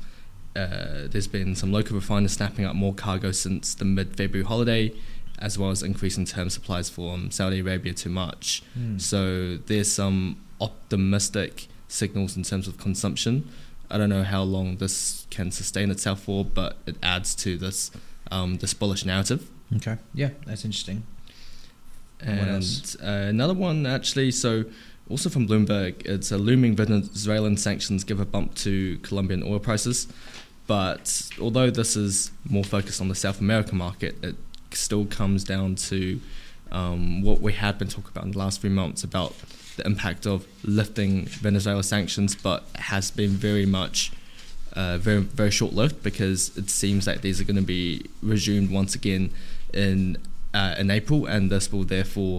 uh, 0.56 1.06
there's 1.10 1.26
been 1.26 1.54
some 1.54 1.70
local 1.70 1.94
refiners 1.94 2.32
snapping 2.32 2.64
up 2.64 2.74
more 2.74 2.94
cargo 2.94 3.30
since 3.30 3.74
the 3.74 3.84
mid-February 3.84 4.46
holiday, 4.46 4.92
as 5.38 5.58
well 5.58 5.70
as 5.70 5.82
increasing 5.82 6.24
term 6.24 6.48
supplies 6.48 6.88
from 6.88 7.30
Saudi 7.30 7.60
Arabia 7.60 7.92
to 7.92 8.08
March. 8.08 8.62
Mm. 8.78 9.00
So 9.00 9.58
there's 9.66 9.92
some 9.92 10.40
optimistic 10.60 11.68
signals 11.88 12.36
in 12.36 12.42
terms 12.42 12.66
of 12.66 12.78
consumption. 12.78 13.48
I 13.90 13.98
don't 13.98 14.08
know 14.08 14.22
how 14.22 14.42
long 14.42 14.76
this 14.76 15.26
can 15.30 15.50
sustain 15.50 15.90
itself 15.90 16.22
for, 16.22 16.44
but 16.44 16.76
it 16.86 16.96
adds 17.02 17.34
to 17.36 17.56
this 17.56 17.90
um, 18.30 18.56
this 18.56 18.74
bullish 18.74 19.04
narrative. 19.04 19.48
Okay. 19.76 19.96
Yeah, 20.12 20.30
that's 20.46 20.64
interesting. 20.64 21.04
And 22.20 22.96
uh, 23.02 23.06
another 23.06 23.54
one 23.54 23.86
actually, 23.86 24.30
so 24.30 24.64
also 25.10 25.28
from 25.28 25.46
Bloomberg, 25.46 26.06
it's 26.06 26.32
a 26.32 26.38
looming 26.38 26.74
Venezuelan 26.74 27.56
sanctions 27.56 28.04
give 28.04 28.20
a 28.20 28.24
bump 28.24 28.54
to 28.56 28.98
Colombian 28.98 29.42
oil 29.42 29.58
prices. 29.58 30.08
But 30.66 31.30
although 31.40 31.70
this 31.70 31.96
is 31.96 32.30
more 32.48 32.64
focused 32.64 33.00
on 33.00 33.08
the 33.08 33.14
South 33.14 33.40
American 33.40 33.76
market, 33.76 34.16
it 34.24 34.36
still 34.72 35.04
comes 35.04 35.44
down 35.44 35.74
to 35.74 36.20
um, 36.78 37.22
what 37.22 37.38
we 37.46 37.52
had 37.64 37.74
been 37.80 37.88
talking 37.88 38.10
about 38.14 38.24
in 38.28 38.32
the 38.32 38.38
last 38.38 38.56
few 38.60 38.70
months 38.82 39.00
about 39.10 39.32
the 39.76 39.84
impact 39.92 40.22
of 40.26 40.38
lifting 40.80 41.12
Venezuela 41.46 41.82
sanctions, 41.82 42.30
but 42.48 42.60
has 42.92 43.10
been 43.20 43.30
very 43.30 43.66
much 43.66 44.12
uh, 44.80 44.98
very 44.98 45.20
very 45.40 45.50
short 45.58 45.72
lived 45.72 45.98
because 46.02 46.40
it 46.56 46.68
seems 46.68 47.06
like 47.08 47.20
these 47.26 47.40
are 47.40 47.44
going 47.50 47.62
to 47.66 47.70
be 47.78 47.84
resumed 48.22 48.70
once 48.80 48.92
again 49.00 49.30
in 49.72 50.16
uh, 50.58 50.74
in 50.78 50.90
April, 50.90 51.20
and 51.26 51.42
this 51.50 51.72
will 51.72 51.84
therefore 51.96 52.36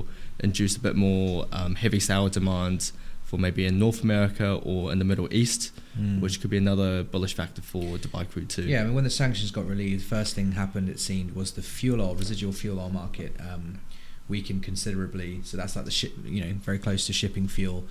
induce 0.47 0.75
a 0.75 0.79
bit 0.87 0.95
more 0.95 1.45
um, 1.51 1.75
heavy 1.75 1.99
sour 1.99 2.29
demand 2.29 2.91
for 3.23 3.37
maybe 3.45 3.65
in 3.65 3.79
North 3.79 4.03
America 4.03 4.47
or 4.63 4.91
in 4.91 4.99
the 4.99 5.05
Middle 5.05 5.29
East, 5.33 5.71
Mm. 5.99 6.19
which 6.19 6.41
could 6.41 6.49
be 6.49 6.57
another 6.57 7.03
bullish 7.03 7.33
factor 7.39 7.61
for 7.61 7.97
Dubai 7.97 8.29
crude 8.29 8.49
too. 8.49 8.63
Yeah, 8.63 8.81
I 8.81 8.83
mean, 8.83 8.95
when 8.95 9.05
the 9.05 9.09
sanctions 9.09 9.49
got 9.57 9.65
relieved, 9.65 10.03
first 10.03 10.35
thing 10.35 10.51
happened, 10.51 10.89
it 10.89 10.99
seemed, 10.99 11.29
was 11.41 11.53
the 11.53 11.61
fuel 11.61 12.01
oil, 12.01 12.15
residual 12.15 12.51
fuel 12.51 12.81
oil 12.81 12.89
market 12.89 13.31
um, 13.39 13.79
weakened 14.27 14.63
considerably. 14.63 15.41
So 15.43 15.57
that's 15.57 15.75
like 15.75 15.85
the 15.85 15.91
ship, 15.91 16.13
you 16.23 16.43
know, 16.43 16.53
very 16.53 16.79
close 16.79 17.05
to 17.07 17.13
shipping 17.13 17.47
fuel 17.47 17.85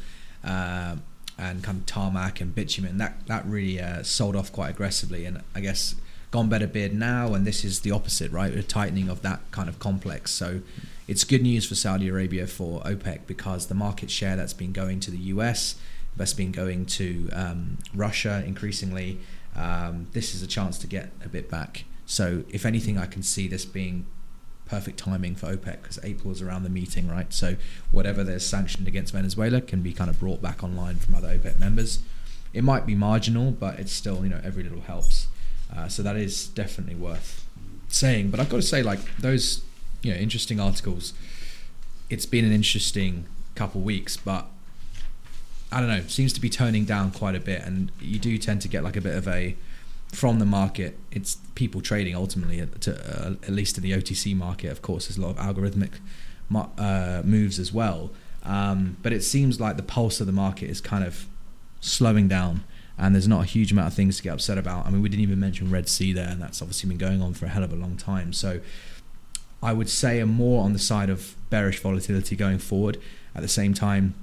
uh, 0.44 0.96
and 1.38 1.62
kind 1.62 1.78
of 1.78 1.86
tarmac 1.86 2.40
and 2.40 2.54
bitumen. 2.54 2.98
That 2.98 3.26
that 3.26 3.46
really 3.46 3.80
uh, 3.80 4.02
sold 4.02 4.36
off 4.36 4.52
quite 4.52 4.70
aggressively, 4.70 5.24
and 5.24 5.42
I 5.54 5.60
guess 5.60 5.94
gone 6.30 6.48
better 6.48 6.66
bid 6.66 6.94
now. 6.94 7.34
And 7.34 7.46
this 7.46 7.64
is 7.64 7.80
the 7.80 7.90
opposite, 7.90 8.30
right? 8.32 8.52
A 8.52 8.62
tightening 8.62 9.08
of 9.08 9.22
that 9.22 9.40
kind 9.50 9.68
of 9.68 9.78
complex. 9.78 10.30
So 10.30 10.60
it's 11.06 11.24
good 11.24 11.42
news 11.42 11.66
for 11.66 11.74
Saudi 11.74 12.08
Arabia 12.08 12.46
for 12.46 12.80
OPEC 12.80 13.26
because 13.26 13.66
the 13.66 13.74
market 13.74 14.10
share 14.10 14.36
that's 14.36 14.54
been 14.54 14.72
going 14.72 15.00
to 15.00 15.10
the 15.10 15.18
US 15.18 15.76
that's 16.16 16.32
been 16.32 16.52
going 16.52 16.86
to 16.86 17.28
um, 17.32 17.78
Russia 17.94 18.42
increasingly. 18.46 19.20
Um, 19.56 20.08
this 20.12 20.34
is 20.34 20.42
a 20.42 20.46
chance 20.46 20.78
to 20.78 20.86
get 20.86 21.10
a 21.24 21.28
bit 21.28 21.50
back. 21.50 21.84
So, 22.06 22.44
if 22.50 22.66
anything, 22.66 22.98
I 22.98 23.06
can 23.06 23.22
see 23.22 23.48
this 23.48 23.64
being 23.64 24.06
perfect 24.66 24.98
timing 24.98 25.34
for 25.34 25.46
OPEC 25.54 25.82
because 25.82 25.98
April 26.02 26.32
is 26.32 26.40
around 26.42 26.62
the 26.62 26.70
meeting, 26.70 27.08
right? 27.08 27.32
So, 27.32 27.56
whatever 27.90 28.24
there's 28.24 28.46
sanctioned 28.46 28.88
against 28.88 29.12
Venezuela 29.12 29.60
can 29.60 29.82
be 29.82 29.92
kind 29.92 30.10
of 30.10 30.18
brought 30.18 30.40
back 30.40 30.62
online 30.62 30.96
from 30.96 31.14
other 31.14 31.28
OPEC 31.28 31.58
members. 31.58 32.00
It 32.52 32.64
might 32.64 32.86
be 32.86 32.94
marginal, 32.94 33.50
but 33.50 33.78
it's 33.78 33.92
still, 33.92 34.22
you 34.22 34.30
know, 34.30 34.40
every 34.44 34.62
little 34.62 34.82
helps. 34.82 35.28
Uh, 35.74 35.88
so, 35.88 36.02
that 36.02 36.16
is 36.16 36.48
definitely 36.48 36.94
worth 36.94 37.44
saying. 37.88 38.30
But 38.30 38.40
I've 38.40 38.48
got 38.48 38.56
to 38.56 38.62
say, 38.62 38.82
like, 38.82 39.00
those, 39.18 39.62
you 40.02 40.12
know, 40.12 40.18
interesting 40.18 40.60
articles, 40.60 41.12
it's 42.10 42.26
been 42.26 42.44
an 42.44 42.52
interesting 42.52 43.26
couple 43.54 43.80
weeks, 43.80 44.16
but 44.16 44.46
I 45.70 45.80
don't 45.80 45.88
know, 45.88 46.02
seems 46.06 46.32
to 46.34 46.40
be 46.40 46.48
toning 46.48 46.84
down 46.84 47.10
quite 47.10 47.34
a 47.34 47.40
bit, 47.40 47.62
and 47.62 47.90
you 48.00 48.18
do 48.18 48.38
tend 48.38 48.62
to 48.62 48.68
get 48.68 48.84
like 48.84 48.96
a 48.96 49.00
bit 49.00 49.16
of 49.16 49.26
a 49.26 49.56
from 50.14 50.38
the 50.38 50.46
market. 50.46 50.98
It's 51.10 51.36
people 51.54 51.80
trading 51.80 52.14
ultimately, 52.14 52.60
at, 52.60 52.80
to, 52.82 52.94
uh, 52.94 53.30
at 53.42 53.50
least 53.50 53.76
in 53.76 53.82
the 53.82 53.92
OTC 53.92 54.36
market. 54.36 54.70
Of 54.70 54.82
course, 54.82 55.06
there's 55.06 55.18
a 55.18 55.20
lot 55.20 55.30
of 55.30 55.36
algorithmic 55.36 55.98
uh, 56.78 57.22
moves 57.24 57.58
as 57.58 57.72
well, 57.72 58.10
um, 58.44 58.96
but 59.02 59.12
it 59.12 59.22
seems 59.22 59.60
like 59.60 59.76
the 59.76 59.82
pulse 59.82 60.20
of 60.20 60.26
the 60.26 60.32
market 60.32 60.70
is 60.70 60.80
kind 60.80 61.04
of 61.04 61.26
slowing 61.80 62.28
down, 62.28 62.64
and 62.96 63.14
there's 63.14 63.28
not 63.28 63.42
a 63.42 63.46
huge 63.46 63.72
amount 63.72 63.88
of 63.88 63.94
things 63.94 64.16
to 64.18 64.22
get 64.22 64.34
upset 64.34 64.58
about. 64.58 64.86
I 64.86 64.90
mean, 64.90 65.02
we 65.02 65.08
didn't 65.08 65.22
even 65.22 65.40
mention 65.40 65.70
Red 65.70 65.88
Sea 65.88 66.12
there, 66.12 66.28
and 66.28 66.40
that's 66.40 66.62
obviously 66.62 66.88
been 66.88 66.98
going 66.98 67.20
on 67.20 67.34
for 67.34 67.46
a 67.46 67.48
hell 67.48 67.64
of 67.64 67.72
a 67.72 67.76
long 67.76 67.96
time. 67.96 68.32
So. 68.32 68.60
I 69.62 69.72
would 69.72 69.88
say 69.88 70.20
I'm 70.20 70.28
more 70.28 70.62
on 70.62 70.74
the 70.74 70.78
side 70.78 71.08
of 71.08 71.36
bearish 71.48 71.80
volatility 71.80 72.36
going 72.36 72.58
forward. 72.58 73.00
At 73.34 73.40
the 73.40 73.48
same 73.48 73.72
time, 73.72 74.14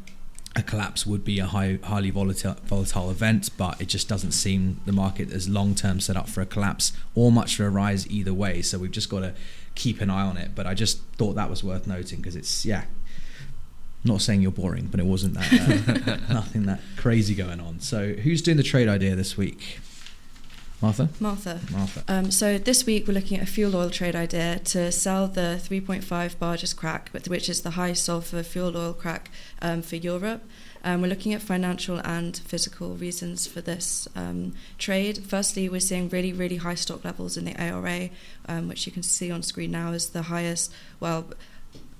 a 0.56 0.62
collapse 0.62 1.06
would 1.06 1.24
be 1.24 1.40
a 1.40 1.46
high, 1.46 1.80
highly 1.84 2.10
volatile, 2.10 2.58
volatile 2.66 3.10
event, 3.10 3.50
but 3.58 3.80
it 3.82 3.88
just 3.88 4.10
doesn't 4.10 4.34
seem 4.34 4.82
the 4.86 4.92
market 4.92 5.32
is 5.32 5.48
long 5.48 5.76
term 5.76 6.00
set 6.00 6.18
up 6.18 6.28
for 6.28 6.42
a 6.42 6.46
collapse 6.46 6.92
or 7.16 7.32
much 7.32 7.56
for 7.56 7.66
a 7.66 7.70
rise 7.70 8.10
either 8.10 8.34
way. 8.34 8.62
So 8.62 8.78
we've 8.78 8.92
just 8.92 9.10
got 9.10 9.22
to 9.22 9.34
keep 9.76 10.02
an 10.02 10.10
eye 10.10 10.24
on 10.24 10.38
it. 10.38 10.52
But 10.54 10.68
I 10.68 10.74
just 10.74 11.02
thought 11.18 11.34
that 11.34 11.50
was 11.50 11.64
worth 11.64 11.88
noting 11.88 12.20
because 12.20 12.36
it's 12.36 12.66
yeah. 12.66 12.86
Not 14.04 14.22
saying 14.22 14.42
you're 14.42 14.52
boring, 14.52 14.88
but 14.88 15.00
it 15.00 15.06
wasn't 15.06 15.36
that 15.36 15.54
uh, 15.54 16.18
nothing 16.34 16.66
that 16.66 16.82
crazy 16.98 17.36
going 17.36 17.60
on. 17.60 17.80
So 17.82 18.14
who's 18.14 18.42
doing 18.42 18.58
the 18.58 18.64
trade 18.64 18.88
idea 18.88 19.16
this 19.16 19.38
week? 19.38 19.80
Martha. 20.82 21.10
Martha. 21.20 21.60
Martha. 21.72 22.04
Um, 22.08 22.32
so 22.32 22.58
this 22.58 22.86
week 22.86 23.08
we're 23.08 23.14
looking 23.14 23.38
at 23.38 23.44
a 23.44 23.52
fuel 23.52 23.76
oil 23.76 23.90
trade 23.90 24.16
idea 24.16 24.60
to 24.66 24.92
sell 24.92 25.28
the 25.28 25.62
3.5 25.62 26.40
barges 26.40 26.74
crack, 26.74 27.10
which 27.10 27.48
is 27.48 27.62
the 27.62 27.72
high 27.72 27.94
sulfur 27.94 28.42
fuel 28.42 28.76
oil 28.76 28.94
crack 28.94 29.30
um, 29.62 29.82
for 29.82 29.96
Europe. 29.96 30.44
Um, 30.84 31.02
we're 31.02 31.10
looking 31.10 31.34
at 31.34 31.44
financial 31.44 32.00
and 32.00 32.36
physical 32.36 32.96
reasons 32.96 33.46
for 33.46 33.62
this 33.62 34.08
um, 34.16 34.54
trade. 34.80 35.20
Firstly, 35.20 35.70
we're 35.70 35.80
seeing 35.80 36.10
really, 36.10 36.34
really 36.34 36.56
high 36.56 36.76
stock 36.76 37.06
levels 37.06 37.38
in 37.38 37.46
the 37.46 37.56
ARA, 37.62 38.10
um, 38.48 38.68
which 38.68 38.88
you 38.88 38.92
can 38.92 39.04
see 39.04 39.30
on 39.30 39.44
screen 39.44 39.70
now 39.70 39.92
is 39.92 40.10
the 40.10 40.24
highest, 40.24 40.74
well, 41.00 41.28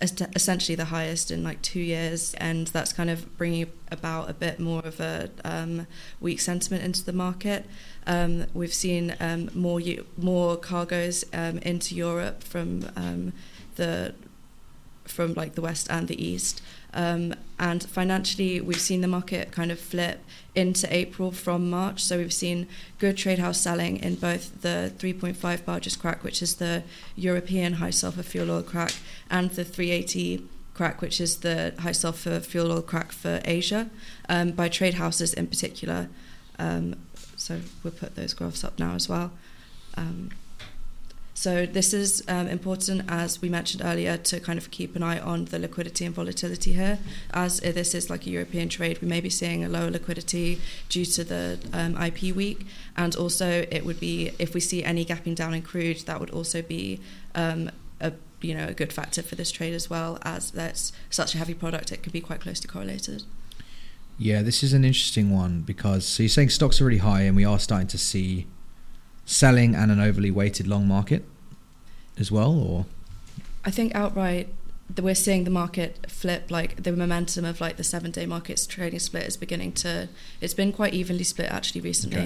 essentially 0.02 0.76
the 0.76 0.86
highest 0.86 1.32
in 1.32 1.44
like 1.44 1.62
two 1.62 1.80
years, 1.80 2.34
and 2.36 2.68
that's 2.68 2.94
kind 2.94 3.10
of 3.10 3.38
bringing 3.38 3.72
about 3.92 4.30
a 4.30 4.34
bit 4.34 4.60
more 4.60 4.82
of 4.82 5.00
a 5.00 5.30
um, 5.44 5.88
weak 6.20 6.40
sentiment 6.40 6.84
into 6.84 7.04
the 7.04 7.14
market. 7.14 7.66
Um, 8.08 8.46
we've 8.54 8.74
seen 8.74 9.16
um, 9.20 9.50
more 9.54 9.82
more 10.18 10.58
cargoes 10.58 11.24
um, 11.34 11.60
into 11.60 11.96
Europe 11.96 12.44
from 12.44 12.90
um, 12.96 13.34
the 13.76 14.14
from 15.06 15.34
like 15.34 15.56
the 15.56 15.62
west 15.62 15.88
and 15.90 16.08
the 16.08 16.24
east. 16.24 16.62
Um, 16.94 17.36
and 17.58 17.84
financially, 17.84 18.60
we've 18.60 18.82
seen 18.82 19.02
the 19.02 19.08
market 19.08 19.52
kind 19.52 19.72
of 19.72 19.80
flip 19.80 20.24
into 20.56 20.94
April 20.94 21.32
from 21.32 21.70
March. 21.70 22.04
So 22.04 22.18
we've 22.18 22.34
seen 22.34 22.68
good 23.00 23.18
trade 23.18 23.40
house 23.40 23.60
selling 23.60 23.98
in 23.98 24.16
both 24.16 24.62
the 24.62 24.92
3.5 24.98 25.66
barges 25.66 25.96
crack, 25.96 26.24
which 26.24 26.42
is 26.42 26.56
the 26.56 26.84
European 27.16 27.74
high 27.74 27.92
sulfur 27.92 28.24
fuel 28.24 28.52
oil 28.52 28.64
crack, 28.64 28.94
and 29.30 29.52
the 29.52 29.64
380 29.64 30.46
crack, 30.74 31.02
which 31.02 31.22
is 31.22 31.38
the 31.38 31.74
high 31.80 31.92
sulfur 31.92 32.40
fuel 32.40 32.72
oil 32.72 32.82
crack 32.82 33.12
for 33.12 33.42
Asia, 33.46 33.90
um, 34.28 34.52
by 34.52 34.68
trade 34.68 34.96
houses 34.96 35.34
in 35.34 35.48
particular. 35.48 36.10
Um, 36.60 36.96
so 37.38 37.60
we'll 37.84 37.94
put 37.94 38.16
those 38.16 38.34
graphs 38.34 38.64
up 38.64 38.78
now 38.80 38.94
as 38.96 39.08
well. 39.08 39.32
Um, 39.96 40.32
so 41.42 41.66
this 41.66 41.92
is 41.92 42.24
um, 42.28 42.48
important, 42.48 43.02
as 43.08 43.42
we 43.42 43.50
mentioned 43.50 43.82
earlier, 43.84 44.16
to 44.16 44.40
kind 44.40 44.60
of 44.60 44.70
keep 44.70 44.96
an 44.96 45.02
eye 45.02 45.18
on 45.18 45.46
the 45.46 45.58
liquidity 45.58 46.06
and 46.06 46.14
volatility 46.14 46.74
here. 46.74 47.00
As 47.34 47.60
uh, 47.66 47.72
this 47.72 47.96
is 47.96 48.12
like 48.12 48.28
a 48.28 48.30
European 48.30 48.70
trade, 48.70 49.02
we 49.02 49.08
may 49.08 49.22
be 49.22 49.32
seeing 49.32 49.66
a 49.66 49.68
lower 49.68 49.90
liquidity 49.90 50.62
due 50.88 51.04
to 51.04 51.24
the 51.24 51.58
um, 51.74 52.00
IP 52.00 52.36
week, 52.36 52.68
and 52.96 53.16
also 53.16 53.66
it 53.72 53.84
would 53.84 54.00
be 54.00 54.30
if 54.38 54.54
we 54.54 54.60
see 54.60 54.84
any 54.84 55.04
gapping 55.04 55.34
down 55.34 55.56
in 55.56 55.64
crude, 55.64 56.02
that 56.02 56.20
would 56.20 56.30
also 56.30 56.62
be 56.62 57.00
um, 57.34 57.72
a 58.00 58.14
you 58.42 58.54
know 58.54 58.68
a 58.68 58.74
good 58.76 58.94
factor 58.94 59.24
for 59.24 59.34
this 59.34 59.52
trade 59.52 59.74
as 59.74 59.90
well, 59.90 60.20
as 60.22 60.52
that's 60.52 60.94
such 61.10 61.34
a 61.34 61.40
heavy 61.40 61.56
product, 61.56 61.92
it 61.92 62.04
could 62.04 62.14
be 62.14 62.22
quite 62.22 62.42
closely 62.42 62.68
correlated. 62.68 63.24
Yeah, 64.20 64.44
this 64.44 64.62
is 64.62 64.74
an 64.74 64.86
interesting 64.86 65.32
one 65.32 65.62
because 65.62 66.06
so 66.06 66.22
you're 66.22 66.30
saying 66.30 66.50
stocks 66.50 66.80
are 66.80 66.86
really 66.86 67.00
high 67.00 67.22
and 67.22 67.36
we 67.36 67.46
are 67.46 67.58
starting 67.58 67.88
to 67.88 67.98
see 67.98 68.46
selling 69.26 69.74
and 69.74 69.90
an 69.90 70.00
overly 70.00 70.30
weighted 70.30 70.68
long 70.68 70.88
market 70.88 71.26
as 72.18 72.32
well, 72.32 72.52
or 72.54 72.86
I 73.66 73.72
think 73.72 73.94
outright 73.96 74.50
that 74.94 75.04
we're 75.04 75.16
seeing 75.16 75.46
the 75.46 75.50
market 75.52 76.06
flip 76.10 76.52
like 76.52 76.84
the 76.84 76.92
momentum 76.92 77.46
of 77.46 77.62
like 77.62 77.78
the 77.78 77.84
seven 77.84 78.12
day 78.12 78.26
markets 78.26 78.68
trading 78.68 79.00
split 79.00 79.24
is 79.24 79.38
beginning 79.38 79.72
to 79.72 80.10
it's 80.42 80.54
been 80.54 80.74
quite 80.74 80.94
evenly 80.94 81.24
split 81.24 81.50
actually 81.50 81.80
recently 81.80 82.18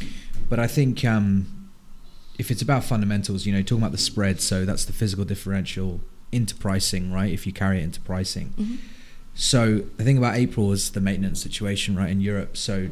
Okay. 0.00 0.08
but 0.48 0.60
I 0.60 0.68
think 0.68 1.04
um, 1.04 1.68
if 2.38 2.50
it's 2.52 2.62
about 2.62 2.84
fundamentals, 2.84 3.44
you 3.46 3.52
know, 3.52 3.60
talking 3.62 3.78
about 3.78 3.90
the 3.92 3.98
spread, 3.98 4.40
so 4.40 4.64
that's 4.64 4.84
the 4.84 4.92
physical 4.92 5.24
differential 5.24 6.00
into 6.30 6.54
pricing, 6.54 7.12
right? 7.12 7.32
If 7.32 7.44
you 7.46 7.52
carry 7.52 7.80
it 7.80 7.84
into 7.84 8.00
pricing. 8.00 8.52
Mhm. 8.58 8.76
So 9.34 9.78
the 9.96 10.04
thing 10.04 10.16
about 10.18 10.36
April 10.36 10.70
is 10.72 10.90
the 10.90 11.00
maintenance 11.00 11.42
situation, 11.42 11.96
right, 11.96 12.10
in 12.10 12.20
Europe. 12.20 12.56
So 12.56 12.88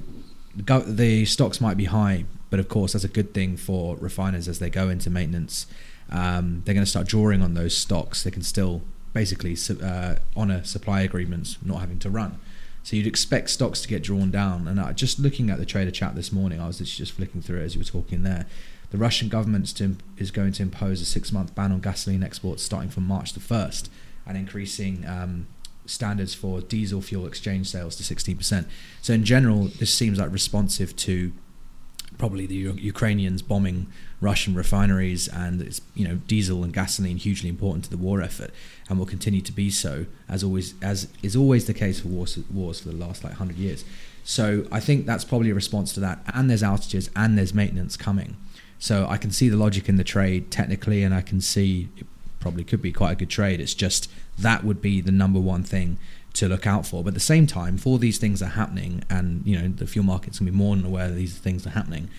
the 0.56 1.24
stocks 1.24 1.60
might 1.60 1.76
be 1.76 1.84
high, 1.86 2.24
but 2.50 2.58
of 2.60 2.68
course, 2.68 2.92
that's 2.94 3.04
a 3.04 3.08
good 3.08 3.32
thing 3.34 3.56
for 3.56 3.96
refiners 3.96 4.48
as 4.48 4.58
they 4.58 4.70
go 4.70 4.88
into 4.88 5.10
maintenance. 5.10 5.66
Um, 6.10 6.62
they're 6.64 6.74
going 6.74 6.84
to 6.84 6.90
start 6.90 7.06
drawing 7.06 7.42
on 7.42 7.54
those 7.54 7.76
stocks. 7.76 8.22
They 8.22 8.30
can 8.30 8.42
still 8.42 8.82
basically 9.12 9.56
uh, 9.82 10.16
honor 10.36 10.64
supply 10.64 11.02
agreements, 11.02 11.58
not 11.62 11.80
having 11.80 11.98
to 12.00 12.10
run. 12.10 12.38
So 12.82 12.96
you'd 12.96 13.06
expect 13.06 13.48
stocks 13.50 13.80
to 13.82 13.88
get 13.88 14.02
drawn 14.02 14.30
down. 14.30 14.68
And 14.68 14.78
uh, 14.78 14.92
just 14.92 15.18
looking 15.18 15.48
at 15.48 15.58
the 15.58 15.64
trader 15.64 15.90
chat 15.90 16.14
this 16.14 16.30
morning, 16.30 16.60
I 16.60 16.66
was 16.66 16.78
just 16.78 17.12
flicking 17.12 17.40
through 17.40 17.60
it 17.60 17.64
as 17.64 17.74
you 17.74 17.80
were 17.80 17.84
talking 17.84 18.22
there. 18.22 18.46
The 18.90 18.98
Russian 18.98 19.28
government 19.28 19.80
is 20.18 20.30
going 20.30 20.52
to 20.52 20.62
impose 20.62 21.00
a 21.00 21.04
six-month 21.04 21.54
ban 21.54 21.72
on 21.72 21.80
gasoline 21.80 22.22
exports 22.22 22.62
starting 22.62 22.90
from 22.90 23.06
March 23.06 23.32
the 23.32 23.40
first, 23.40 23.90
and 24.26 24.36
increasing 24.36 25.04
um, 25.08 25.46
standards 25.86 26.34
for 26.34 26.60
diesel 26.60 27.00
fuel 27.00 27.26
exchange 27.26 27.68
sales 27.68 27.96
to 27.96 28.02
16%. 28.02 28.66
So 29.02 29.12
in 29.12 29.24
general, 29.24 29.64
this 29.64 29.92
seems 29.92 30.18
like 30.18 30.30
responsive 30.30 30.94
to 30.96 31.32
probably 32.18 32.46
the 32.46 32.54
Ukrainians 32.54 33.42
bombing 33.42 33.86
Russian 34.20 34.54
refineries, 34.54 35.28
and 35.28 35.60
it's 35.60 35.80
you 35.94 36.06
know 36.06 36.16
diesel 36.26 36.64
and 36.64 36.72
gasoline 36.72 37.16
hugely 37.16 37.48
important 37.48 37.84
to 37.84 37.90
the 37.90 37.96
war 37.96 38.22
effort, 38.22 38.50
and 38.88 38.98
will 38.98 39.06
continue 39.06 39.40
to 39.42 39.52
be 39.52 39.70
so 39.70 40.06
as 40.28 40.42
always 40.42 40.74
as 40.82 41.08
is 41.22 41.36
always 41.36 41.66
the 41.66 41.74
case 41.74 42.00
for 42.00 42.08
wars 42.08 42.38
wars 42.52 42.80
for 42.80 42.88
the 42.88 42.96
last 42.96 43.24
like 43.24 43.34
hundred 43.34 43.56
years. 43.56 43.84
So 44.24 44.66
I 44.72 44.80
think 44.80 45.04
that's 45.04 45.24
probably 45.24 45.50
a 45.50 45.54
response 45.54 45.92
to 45.94 46.00
that, 46.00 46.20
and 46.32 46.48
there's 46.48 46.62
outages 46.62 47.10
and 47.14 47.36
there's 47.36 47.52
maintenance 47.52 47.96
coming. 47.96 48.36
So 48.78 49.06
I 49.08 49.16
can 49.16 49.30
see 49.30 49.48
the 49.48 49.56
logic 49.56 49.88
in 49.88 49.96
the 49.96 50.04
trade 50.04 50.50
technically, 50.50 51.02
and 51.02 51.14
I 51.14 51.20
can 51.20 51.40
see 51.40 51.88
probably 52.44 52.62
could 52.62 52.82
be 52.82 52.92
quite 52.92 53.12
a 53.12 53.14
good 53.14 53.30
trade. 53.30 53.58
It's 53.58 53.72
just 53.72 54.10
that 54.38 54.64
would 54.64 54.82
be 54.82 55.00
the 55.00 55.10
number 55.10 55.40
one 55.40 55.64
thing 55.64 55.96
to 56.34 56.46
look 56.46 56.66
out 56.66 56.84
for. 56.84 57.02
But 57.02 57.08
at 57.08 57.14
the 57.14 57.20
same 57.20 57.46
time, 57.46 57.80
all 57.86 57.96
these 57.96 58.18
things 58.18 58.42
are 58.42 58.48
happening, 58.48 59.02
and 59.08 59.42
you 59.46 59.58
know 59.58 59.68
the 59.68 59.86
fuel 59.86 60.04
market's 60.04 60.40
gonna 60.40 60.50
be 60.50 60.56
more 60.56 60.76
than 60.76 60.84
aware 60.84 61.08
that 61.08 61.14
these 61.14 61.38
things 61.38 61.66
are 61.66 61.70
happening, 61.70 62.10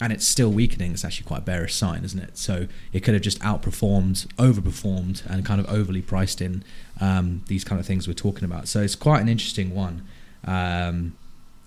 and 0.00 0.12
it's 0.12 0.26
still 0.26 0.50
weakening, 0.50 0.90
it's 0.90 1.04
actually 1.04 1.26
quite 1.28 1.38
a 1.38 1.42
bearish 1.52 1.76
sign, 1.76 2.02
isn't 2.02 2.18
it? 2.18 2.36
So 2.36 2.66
it 2.92 3.04
could 3.04 3.14
have 3.14 3.22
just 3.22 3.38
outperformed, 3.38 4.26
overperformed, 4.34 5.24
and 5.26 5.46
kind 5.46 5.60
of 5.60 5.68
overly 5.70 6.02
priced 6.02 6.42
in 6.42 6.64
um, 7.00 7.42
these 7.46 7.62
kind 7.62 7.80
of 7.80 7.86
things 7.86 8.08
we're 8.08 8.14
talking 8.14 8.44
about. 8.44 8.66
So 8.66 8.80
it's 8.80 8.96
quite 8.96 9.20
an 9.20 9.28
interesting 9.28 9.72
one. 9.76 10.02
Um, 10.44 11.16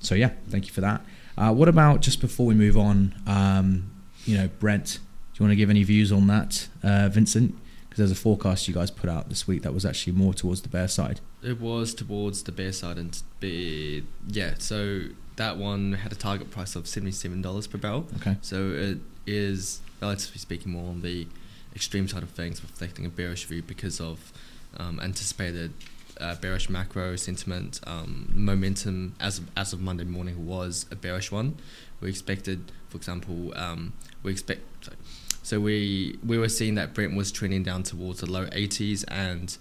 so 0.02 0.16
yeah, 0.16 0.32
thank 0.50 0.66
you 0.66 0.74
for 0.74 0.82
that. 0.82 1.02
Uh, 1.38 1.54
what 1.54 1.70
about 1.70 2.02
just 2.02 2.20
before 2.20 2.46
we 2.46 2.56
move 2.56 2.76
on? 2.78 3.16
Um, 3.26 3.90
you 4.26 4.38
know, 4.38 4.50
Brent, 4.60 5.00
do 5.34 5.44
you 5.44 5.46
want 5.46 5.54
to 5.54 5.56
give 5.56 5.70
any 5.70 5.84
views 5.84 6.12
on 6.12 6.28
that, 6.28 6.68
uh, 6.84 7.08
Vincent? 7.08 7.56
Because 7.92 8.08
there's 8.08 8.18
a 8.18 8.22
forecast 8.22 8.70
you 8.70 8.74
guys 8.74 8.90
put 8.90 9.10
out 9.10 9.28
this 9.28 9.50
week 9.50 9.64
that 9.64 9.74
was 9.74 9.86
actually 9.86 10.14
more 10.14 10.34
towards 10.34 10.62
the 10.62 10.70
bear 10.70 10.88
side. 10.88 11.20
It 11.44 11.60
was 11.60 11.94
towards 11.94 12.44
the 12.44 12.54
bear 12.54 12.72
side, 12.72 12.98
and 12.98 13.22
be 13.42 14.06
yeah. 14.30 14.54
So 14.60 15.08
that 15.36 15.58
one 15.58 15.92
had 15.92 16.14
a 16.14 16.16
target 16.16 16.52
price 16.52 16.78
of 16.78 16.88
seventy-seven 16.88 17.42
dollars 17.42 17.68
per 17.68 17.78
barrel. 17.78 18.08
Okay. 18.16 18.38
So 18.42 18.70
it 18.72 19.00
is 19.28 19.82
relatively 20.02 20.40
speaking 20.40 20.72
more 20.72 20.88
on 20.88 21.02
the 21.02 21.28
extreme 21.76 22.08
side 22.08 22.24
of 22.24 22.30
things, 22.30 22.64
reflecting 22.64 23.06
a 23.06 23.10
bearish 23.10 23.44
view 23.44 23.62
because 23.62 24.00
of 24.00 24.32
um, 24.78 25.02
anticipated 25.02 25.74
uh, 26.22 26.36
bearish 26.36 26.70
macro 26.70 27.18
sentiment. 27.18 27.82
Um, 27.86 28.32
momentum 28.34 29.16
as 29.20 29.40
of, 29.40 29.50
as 29.58 29.74
of 29.74 29.82
Monday 29.82 30.06
morning 30.06 30.48
was 30.48 30.86
a 30.92 30.96
bearish 30.96 31.30
one. 31.30 31.58
We 32.00 32.08
expected, 32.08 32.72
for 32.88 32.96
example, 32.96 33.52
um, 33.58 33.92
we 34.24 34.32
expect. 34.32 34.62
Sorry, 34.86 34.98
so 35.44 35.60
we 35.60 36.20
we 36.26 36.38
were 36.38 36.50
seeing 36.50 36.76
that 36.76 36.94
Brent 36.94 37.16
was 37.16 37.32
trending 37.32 37.64
down 37.64 37.84
towards 37.84 38.20
the 38.20 38.30
low 38.30 38.46
80s 38.48 39.04
and 39.08 39.58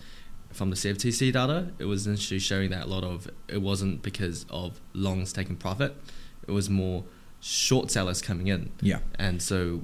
from 0.52 0.70
the 0.70 0.76
CFTC 0.76 1.32
data, 1.32 1.68
it 1.78 1.84
was 1.84 2.06
initially 2.06 2.40
showing 2.40 2.70
that 2.70 2.84
a 2.84 2.86
lot 2.86 3.04
of 3.04 3.28
it 3.48 3.62
wasn't 3.62 4.02
because 4.02 4.46
of 4.50 4.80
longs 4.92 5.32
taking 5.32 5.56
profit, 5.56 5.96
it 6.46 6.52
was 6.52 6.68
more 6.68 7.04
short 7.40 7.90
sellers 7.90 8.20
coming 8.20 8.48
in. 8.48 8.70
Yeah. 8.80 8.98
And 9.18 9.42
so, 9.42 9.82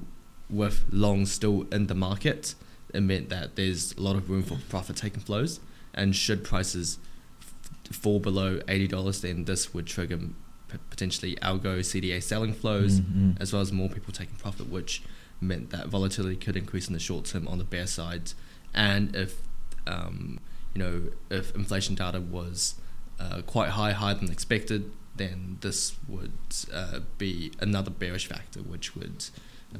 with 0.49 0.85
longs 0.91 1.31
still 1.31 1.65
in 1.71 1.87
the 1.87 1.95
market, 1.95 2.55
it 2.93 3.01
meant 3.01 3.29
that 3.29 3.55
there's 3.55 3.93
a 3.93 4.01
lot 4.01 4.15
of 4.15 4.29
room 4.29 4.43
for 4.43 4.57
profit 4.69 4.97
taking 4.97 5.21
flows. 5.21 5.59
And 5.93 6.15
should 6.15 6.43
prices 6.43 6.99
f- 7.41 7.95
fall 7.95 8.19
below 8.19 8.59
eighty 8.67 8.87
dollars, 8.87 9.21
then 9.21 9.45
this 9.45 9.73
would 9.73 9.87
trigger 9.87 10.17
p- 10.17 10.77
potentially 10.89 11.35
algo 11.37 11.79
CTA 11.79 12.21
selling 12.21 12.53
flows, 12.53 12.99
mm-hmm. 12.99 13.41
as 13.41 13.51
well 13.51 13.61
as 13.61 13.71
more 13.71 13.89
people 13.89 14.13
taking 14.13 14.35
profit, 14.35 14.69
which 14.69 15.01
meant 15.41 15.69
that 15.69 15.87
volatility 15.87 16.35
could 16.35 16.55
increase 16.57 16.87
in 16.87 16.93
the 16.93 16.99
short 16.99 17.25
term 17.25 17.47
on 17.47 17.57
the 17.57 17.63
bear 17.63 17.87
side. 17.87 18.33
And 18.73 19.15
if 19.15 19.41
um, 19.85 20.39
you 20.73 20.79
know, 20.83 21.03
if 21.29 21.55
inflation 21.55 21.95
data 21.95 22.19
was 22.21 22.75
uh, 23.19 23.41
quite 23.47 23.69
high, 23.69 23.91
higher 23.93 24.13
than 24.13 24.31
expected, 24.31 24.91
then 25.15 25.57
this 25.61 25.95
would 26.07 26.31
uh, 26.73 26.99
be 27.17 27.51
another 27.59 27.89
bearish 27.89 28.27
factor, 28.27 28.59
which 28.59 28.95
would 28.95 29.25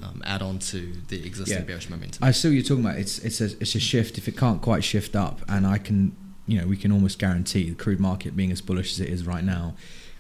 um, 0.02 0.22
add 0.26 0.42
on 0.42 0.60
to 0.60 0.94
the 1.08 1.26
existing 1.26 1.58
Yeah. 1.58 1.64
bearish 1.64 1.90
momentum. 1.90 2.24
I 2.24 2.32
see 2.32 2.48
what 2.48 2.56
you're 2.56 2.64
talking 2.64 2.84
about. 2.86 2.98
It's 2.98 3.20
it's 3.20 3.42
a 3.42 3.46
it's 3.62 3.76
a 3.76 3.80
shift. 3.80 4.18
If 4.18 4.28
it 4.28 4.38
can't 4.38 4.62
quite 4.62 4.84
shift 4.84 5.16
up, 5.16 5.42
and 5.48 5.68
I 5.68 5.78
can, 5.78 6.16
you 6.48 6.60
know, 6.60 6.68
we 6.68 6.78
can 6.78 6.92
almost 6.92 7.20
guarantee 7.20 7.70
the 7.70 7.76
crude 7.76 8.00
market 8.00 8.36
being 8.36 8.52
as 8.52 8.62
bullish 8.62 8.94
as 8.94 9.00
it 9.00 9.10
is 9.10 9.26
right 9.26 9.44
now, 9.44 9.76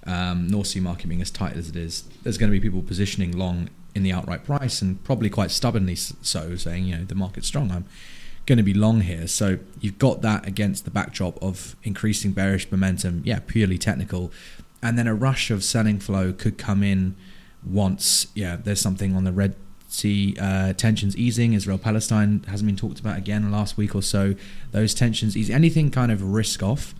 um, 0.05 0.47
North 0.47 0.67
Sea 0.67 0.79
market 0.79 1.07
being 1.07 1.21
as 1.21 1.31
tight 1.31 1.55
as 1.57 1.69
it 1.69 1.75
is, 1.75 2.03
there's 2.23 2.37
going 2.37 2.51
to 2.51 2.57
be 2.57 2.61
people 2.61 2.81
positioning 2.81 3.35
long 3.37 3.69
in 3.97 4.03
the 4.03 4.13
outright 4.13 4.45
price, 4.45 4.81
and 4.81 5.03
probably 5.03 5.29
quite 5.29 5.51
stubbornly 5.51 5.95
so, 5.95 6.55
saying, 6.55 6.85
you 6.85 6.95
know, 6.95 7.03
the 7.03 7.15
market's 7.15 7.47
strong. 7.47 7.71
I'm 7.71 7.85
going 8.45 8.57
to 8.57 8.63
be 8.63 8.73
long 8.73 9.01
here. 9.01 9.27
So 9.27 9.59
you've 9.81 9.99
got 9.99 10.21
that 10.21 10.47
against 10.47 10.85
the 10.85 10.91
backdrop 10.91 11.41
of 11.43 11.75
increasing 11.83 12.31
bearish 12.31 12.71
momentum. 12.71 13.23
Yeah, 13.25 13.39
purely 13.45 13.77
technical, 13.77 14.31
and 14.81 14.97
then 14.97 15.07
a 15.07 15.15
rush 15.15 15.51
of 15.51 15.63
selling 15.63 15.99
flow 15.99 16.31
could 16.31 16.57
come 16.57 16.83
in 16.83 17.15
once. 17.65 18.27
Yeah, 18.35 18.55
there's 18.55 18.79
something 18.79 19.15
on 19.15 19.25
the 19.25 19.33
Red 19.33 19.55
Sea 19.89 20.35
uh, 20.39 20.73
tensions 20.73 21.17
easing. 21.17 21.53
Israel 21.53 21.77
Palestine 21.77 22.43
hasn't 22.47 22.67
been 22.67 22.77
talked 22.77 22.99
about 22.99 23.17
again 23.17 23.51
last 23.51 23.77
week 23.77 23.95
or 23.95 24.01
so. 24.01 24.35
Those 24.71 24.93
tensions 24.93 25.35
easing. 25.35 25.55
Anything 25.55 25.91
kind 25.91 26.11
of 26.11 26.21
risk 26.21 26.61
off. 26.61 26.93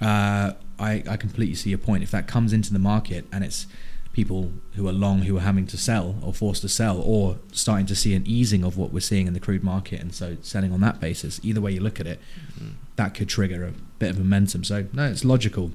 Uh, 0.00 0.52
I, 0.78 1.02
I 1.08 1.16
completely 1.18 1.54
see 1.54 1.70
your 1.70 1.78
point. 1.78 2.02
If 2.02 2.10
that 2.12 2.26
comes 2.26 2.52
into 2.52 2.72
the 2.72 2.78
market 2.78 3.26
and 3.30 3.44
it's 3.44 3.66
people 4.12 4.52
who 4.74 4.88
are 4.88 4.92
long 4.92 5.22
who 5.22 5.36
are 5.36 5.40
having 5.42 5.66
to 5.68 5.76
sell 5.78 6.16
or 6.22 6.32
forced 6.34 6.62
to 6.62 6.68
sell 6.68 7.00
or 7.00 7.36
starting 7.52 7.86
to 7.86 7.94
see 7.94 8.14
an 8.14 8.24
easing 8.26 8.64
of 8.64 8.76
what 8.76 8.92
we're 8.92 8.98
seeing 9.00 9.26
in 9.28 9.34
the 9.34 9.40
crude 9.40 9.62
market 9.62 10.00
and 10.00 10.12
so 10.14 10.36
selling 10.42 10.72
on 10.72 10.80
that 10.80 11.00
basis, 11.00 11.40
either 11.44 11.60
way 11.60 11.72
you 11.72 11.80
look 11.80 12.00
at 12.00 12.06
it, 12.06 12.20
Mm. 12.60 12.72
that 12.96 13.14
could 13.14 13.28
trigger 13.28 13.64
a 13.64 13.72
bit 13.98 14.10
of 14.10 14.18
momentum. 14.18 14.64
So 14.64 14.86
no, 14.92 15.04
it's 15.06 15.24
logical. 15.24 15.70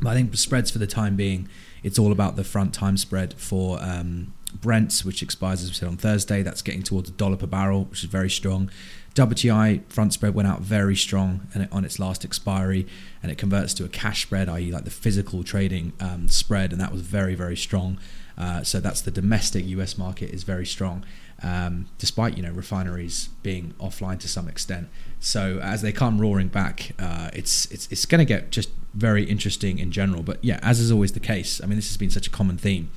But 0.00 0.10
I 0.10 0.14
think 0.14 0.30
the 0.30 0.36
spreads 0.36 0.70
for 0.70 0.78
the 0.78 0.86
time 0.86 1.14
being, 1.16 1.48
it's 1.82 1.98
all 1.98 2.10
about 2.12 2.34
the 2.36 2.44
front 2.44 2.72
time 2.74 2.96
spread 2.96 3.34
for 3.34 3.78
um, 3.82 4.32
Brents, 4.60 5.04
which 5.04 5.22
expires 5.22 5.62
as 5.62 5.68
we 5.68 5.74
said 5.74 5.88
on 5.88 5.96
Thursday. 5.96 6.42
That's 6.42 6.62
getting 6.62 6.82
towards 6.82 7.08
a 7.10 7.12
dollar 7.12 7.36
per 7.36 7.46
barrel, 7.46 7.84
which 7.84 8.02
is 8.02 8.08
very 8.10 8.30
strong. 8.30 8.70
WTI 9.16 9.80
front 9.88 10.12
spread 10.12 10.34
went 10.34 10.46
out 10.46 10.60
very 10.60 10.94
strong 10.94 11.48
on 11.72 11.86
its 11.86 11.98
last 11.98 12.22
expiry, 12.22 12.86
and 13.22 13.32
it 13.32 13.38
converts 13.38 13.72
to 13.74 13.84
a 13.84 13.88
cash 13.88 14.22
spread, 14.22 14.46
i.e., 14.50 14.70
like 14.70 14.84
the 14.84 14.90
physical 14.90 15.42
trading 15.42 15.94
um, 16.00 16.28
spread, 16.28 16.70
and 16.70 16.80
that 16.80 16.92
was 16.92 17.00
very 17.00 17.34
very 17.34 17.56
strong. 17.56 17.98
Uh, 18.36 18.62
so 18.62 18.78
that's 18.78 19.00
the 19.00 19.10
domestic 19.10 19.64
US 19.68 19.96
market 19.96 20.28
is 20.28 20.42
very 20.42 20.66
strong, 20.66 21.02
um, 21.42 21.88
despite 21.96 22.36
you 22.36 22.42
know 22.42 22.52
refineries 22.52 23.30
being 23.42 23.72
offline 23.80 24.20
to 24.20 24.28
some 24.28 24.48
extent. 24.48 24.88
So 25.18 25.60
as 25.62 25.80
they 25.80 25.92
come 25.92 26.20
roaring 26.20 26.48
back, 26.48 26.92
uh, 26.98 27.30
it's 27.32 27.64
it's 27.72 27.90
it's 27.90 28.04
going 28.04 28.18
to 28.18 28.26
get 28.26 28.50
just 28.50 28.68
very 28.92 29.24
interesting 29.24 29.78
in 29.78 29.92
general. 29.92 30.22
But 30.22 30.44
yeah, 30.44 30.60
as 30.62 30.78
is 30.78 30.92
always 30.92 31.12
the 31.12 31.20
case, 31.20 31.62
I 31.62 31.66
mean 31.66 31.76
this 31.76 31.88
has 31.88 31.96
been 31.96 32.10
such 32.10 32.26
a 32.26 32.30
common 32.30 32.58
theme. 32.58 32.90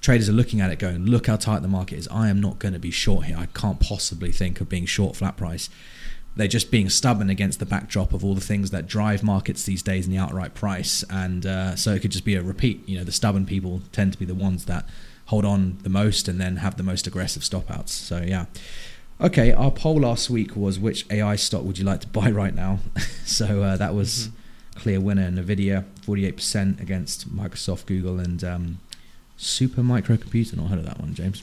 Traders 0.00 0.28
are 0.28 0.32
looking 0.32 0.60
at 0.60 0.70
it, 0.70 0.78
going, 0.78 1.06
"Look 1.06 1.26
how 1.26 1.36
tight 1.36 1.62
the 1.62 1.68
market 1.68 1.98
is. 1.98 2.08
I 2.08 2.28
am 2.28 2.40
not 2.40 2.58
going 2.58 2.74
to 2.74 2.78
be 2.80 2.90
short 2.90 3.26
here. 3.26 3.36
I 3.36 3.46
can't 3.46 3.80
possibly 3.80 4.32
think 4.32 4.60
of 4.60 4.68
being 4.68 4.86
short 4.86 5.16
flat 5.16 5.36
price." 5.36 5.68
They're 6.36 6.46
just 6.46 6.70
being 6.70 6.88
stubborn 6.88 7.30
against 7.30 7.58
the 7.58 7.66
backdrop 7.66 8.12
of 8.12 8.24
all 8.24 8.36
the 8.36 8.40
things 8.40 8.70
that 8.70 8.86
drive 8.86 9.24
markets 9.24 9.64
these 9.64 9.82
days 9.82 10.06
in 10.06 10.12
the 10.12 10.18
outright 10.18 10.54
price, 10.54 11.04
and 11.10 11.44
uh, 11.44 11.74
so 11.74 11.94
it 11.94 12.00
could 12.00 12.12
just 12.12 12.24
be 12.24 12.36
a 12.36 12.42
repeat. 12.42 12.88
You 12.88 12.98
know, 12.98 13.04
the 13.04 13.12
stubborn 13.12 13.44
people 13.44 13.82
tend 13.90 14.12
to 14.12 14.18
be 14.18 14.24
the 14.24 14.36
ones 14.36 14.66
that 14.66 14.86
hold 15.28 15.44
on 15.44 15.78
the 15.82 15.90
most 15.90 16.26
and 16.26 16.40
then 16.40 16.56
have 16.56 16.76
the 16.76 16.82
most 16.82 17.06
aggressive 17.06 17.44
stop 17.44 17.70
outs. 17.70 17.92
So 17.92 18.22
yeah. 18.26 18.46
Okay, 19.20 19.52
our 19.52 19.72
poll 19.72 20.00
last 20.00 20.30
week 20.30 20.54
was 20.54 20.78
which 20.78 21.04
AI 21.10 21.34
stock 21.34 21.64
would 21.64 21.76
you 21.76 21.84
like 21.84 22.00
to 22.02 22.06
buy 22.20 22.30
right 22.30 22.54
now? 22.54 22.78
so 23.24 23.62
uh, 23.62 23.76
that 23.76 23.94
was 23.94 24.30
clear 24.76 25.00
winner 25.00 25.28
Nvidia, 25.30 25.84
48% 26.06 26.80
against 26.80 27.34
Microsoft, 27.34 27.86
Google, 27.86 28.20
and 28.20 28.44
um, 28.44 28.78
Super 29.38 29.80
Microcomputer. 29.82 30.56
Not 30.56 30.68
heard 30.68 30.80
of 30.80 30.84
that 30.86 31.00
one, 31.00 31.14
James. 31.14 31.42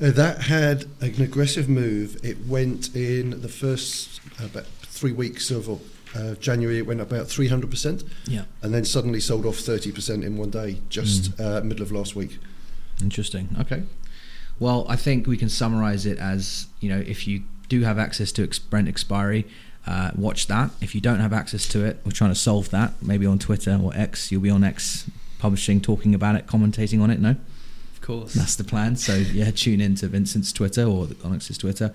Uh, 0.00 0.10
that 0.10 0.42
had 0.42 0.84
an 1.00 1.20
aggressive 1.22 1.68
move. 1.68 2.18
It 2.22 2.46
went 2.46 2.94
in 2.94 3.40
the 3.40 3.48
first 3.48 4.20
uh, 4.40 4.44
about 4.46 4.66
three 4.82 5.12
weeks 5.12 5.50
of 5.50 5.68
uh, 6.14 6.34
January. 6.34 6.78
It 6.78 6.86
went 6.86 7.00
about 7.00 7.26
300%, 7.26 8.04
Yeah. 8.26 8.44
and 8.62 8.72
then 8.74 8.84
suddenly 8.84 9.20
sold 9.20 9.44
off 9.46 9.56
30% 9.56 10.22
in 10.24 10.36
one 10.36 10.50
day, 10.50 10.80
just 10.88 11.38
uh, 11.40 11.60
middle 11.62 11.82
of 11.82 11.90
last 11.92 12.14
week. 12.14 12.38
Interesting. 13.02 13.48
Okay. 13.60 13.82
Well, 14.60 14.86
I 14.88 14.96
think 14.96 15.26
we 15.26 15.36
can 15.36 15.48
summarize 15.48 16.04
it 16.06 16.18
as 16.18 16.66
you 16.80 16.88
know, 16.88 16.98
if 17.06 17.26
you 17.28 17.42
do 17.68 17.82
have 17.82 17.98
access 17.98 18.32
to 18.32 18.42
ex- 18.42 18.58
Brent 18.58 18.88
expiry, 18.88 19.46
uh, 19.86 20.10
watch 20.16 20.46
that. 20.48 20.70
If 20.80 20.94
you 20.94 21.00
don't 21.00 21.20
have 21.20 21.32
access 21.32 21.66
to 21.68 21.84
it, 21.84 22.00
we're 22.04 22.10
trying 22.12 22.30
to 22.30 22.36
solve 22.38 22.70
that. 22.70 22.94
Maybe 23.02 23.24
on 23.26 23.38
Twitter 23.38 23.78
or 23.82 23.92
X, 23.94 24.30
you'll 24.32 24.42
be 24.42 24.50
on 24.50 24.64
X 24.64 25.08
publishing, 25.38 25.80
talking 25.80 26.14
about 26.14 26.34
it, 26.34 26.46
commentating 26.46 27.00
on 27.00 27.10
it. 27.10 27.20
No. 27.20 27.36
Of 27.94 28.00
course. 28.00 28.34
That's 28.34 28.56
the 28.56 28.64
plan. 28.64 28.96
So 28.96 29.14
yeah, 29.14 29.50
tune 29.50 29.80
in 29.80 29.94
to 29.96 30.08
Vincent's 30.08 30.52
Twitter 30.52 30.84
or 30.84 31.06
Onyx's 31.24 31.58
Twitter. 31.58 31.94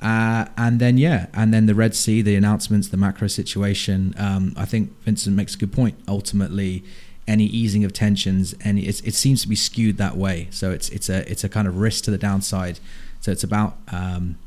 Uh, 0.00 0.46
and 0.56 0.78
then 0.78 0.96
yeah, 0.96 1.26
and 1.34 1.52
then 1.52 1.66
the 1.66 1.74
Red 1.74 1.94
Sea, 1.94 2.22
the 2.22 2.36
announcements, 2.36 2.88
the 2.88 2.96
macro 2.96 3.26
situation. 3.26 4.14
Um, 4.16 4.54
I 4.56 4.64
think 4.64 4.96
Vincent 5.02 5.34
makes 5.34 5.54
a 5.54 5.58
good 5.58 5.72
point. 5.72 5.96
Ultimately, 6.06 6.84
any 7.26 7.44
easing 7.46 7.84
of 7.84 7.92
tensions, 7.92 8.54
any 8.64 8.82
it 8.82 9.14
seems 9.14 9.42
to 9.42 9.48
be 9.48 9.56
skewed 9.56 9.96
that 9.98 10.16
way. 10.16 10.48
So 10.50 10.70
it's 10.70 10.88
it's 10.90 11.08
a 11.08 11.28
it's 11.30 11.42
a 11.42 11.48
kind 11.48 11.66
of 11.66 11.78
risk 11.78 12.04
to 12.04 12.10
the 12.12 12.18
downside. 12.18 12.78
So 13.20 13.32
it's 13.32 13.42
about 13.42 13.76
um, 13.90 14.38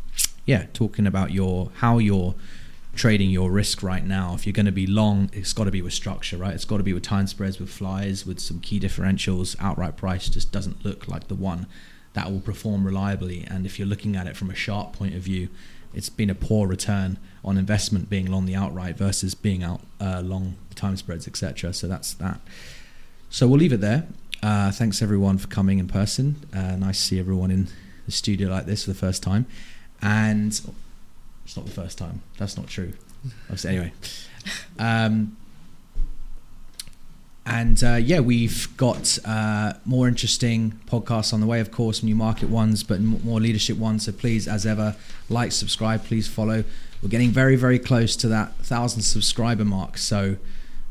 yeah, 0.45 0.67
talking 0.73 1.05
about 1.05 1.31
your 1.31 1.71
how 1.75 1.97
you're 1.97 2.33
trading 2.93 3.29
your 3.29 3.51
risk 3.51 3.81
right 3.81 4.05
now. 4.05 4.33
If 4.35 4.45
you're 4.45 4.53
going 4.53 4.65
to 4.65 4.71
be 4.71 4.87
long, 4.87 5.29
it's 5.33 5.53
got 5.53 5.65
to 5.65 5.71
be 5.71 5.81
with 5.81 5.93
structure, 5.93 6.37
right? 6.37 6.53
It's 6.53 6.65
got 6.65 6.77
to 6.77 6.83
be 6.83 6.93
with 6.93 7.03
time 7.03 7.27
spreads, 7.27 7.59
with 7.59 7.69
flies, 7.69 8.25
with 8.25 8.39
some 8.39 8.59
key 8.59 8.79
differentials. 8.79 9.55
Outright 9.59 9.97
price 9.97 10.27
just 10.29 10.51
doesn't 10.51 10.83
look 10.83 11.07
like 11.07 11.27
the 11.27 11.35
one 11.35 11.67
that 12.13 12.31
will 12.31 12.41
perform 12.41 12.85
reliably. 12.85 13.45
And 13.47 13.65
if 13.65 13.79
you're 13.79 13.87
looking 13.87 14.15
at 14.15 14.27
it 14.27 14.35
from 14.35 14.49
a 14.49 14.55
Sharpe 14.55 14.93
point 14.93 15.15
of 15.15 15.21
view, 15.21 15.49
it's 15.93 16.09
been 16.09 16.29
a 16.29 16.35
poor 16.35 16.67
return 16.67 17.17
on 17.43 17.57
investment 17.57 18.09
being 18.09 18.27
long 18.27 18.45
the 18.45 18.55
outright 18.55 18.97
versus 18.97 19.35
being 19.35 19.63
out 19.63 19.81
uh, 19.99 20.21
long 20.21 20.55
the 20.69 20.75
time 20.75 20.95
spreads, 20.97 21.27
etc. 21.27 21.73
So 21.73 21.87
that's 21.87 22.13
that. 22.15 22.39
So 23.29 23.47
we'll 23.47 23.59
leave 23.59 23.73
it 23.73 23.81
there. 23.81 24.07
Uh, 24.43 24.71
thanks 24.71 25.01
everyone 25.01 25.37
for 25.37 25.47
coming 25.47 25.79
in 25.79 25.87
person. 25.87 26.35
Uh, 26.53 26.75
nice 26.75 26.97
to 26.97 27.05
see 27.05 27.19
everyone 27.19 27.51
in 27.51 27.67
the 28.05 28.11
studio 28.11 28.49
like 28.49 28.65
this 28.65 28.85
for 28.85 28.91
the 28.91 28.97
first 28.97 29.21
time. 29.21 29.45
And 30.01 30.59
it's 31.51 31.57
not 31.57 31.65
the 31.65 31.71
first 31.73 31.97
time. 31.97 32.21
That's 32.37 32.55
not 32.55 32.67
true. 32.67 32.93
Anyway. 33.65 33.91
Um, 34.79 35.35
and 37.45 37.83
uh, 37.83 37.95
yeah, 37.95 38.21
we've 38.21 38.69
got 38.77 39.19
uh, 39.25 39.73
more 39.83 40.07
interesting 40.07 40.79
podcasts 40.87 41.33
on 41.33 41.41
the 41.41 41.45
way, 41.45 41.59
of 41.59 41.69
course, 41.69 42.03
new 42.03 42.15
market 42.15 42.47
ones, 42.47 42.83
but 42.83 43.01
more 43.01 43.41
leadership 43.41 43.75
ones. 43.75 44.05
So 44.05 44.13
please, 44.13 44.47
as 44.47 44.65
ever, 44.65 44.95
like, 45.27 45.51
subscribe, 45.51 46.05
please 46.05 46.25
follow. 46.25 46.63
We're 47.03 47.09
getting 47.09 47.31
very, 47.31 47.57
very 47.57 47.79
close 47.79 48.15
to 48.17 48.29
that 48.29 48.55
thousand 48.59 49.01
subscriber 49.01 49.65
mark. 49.65 49.97
So 49.97 50.37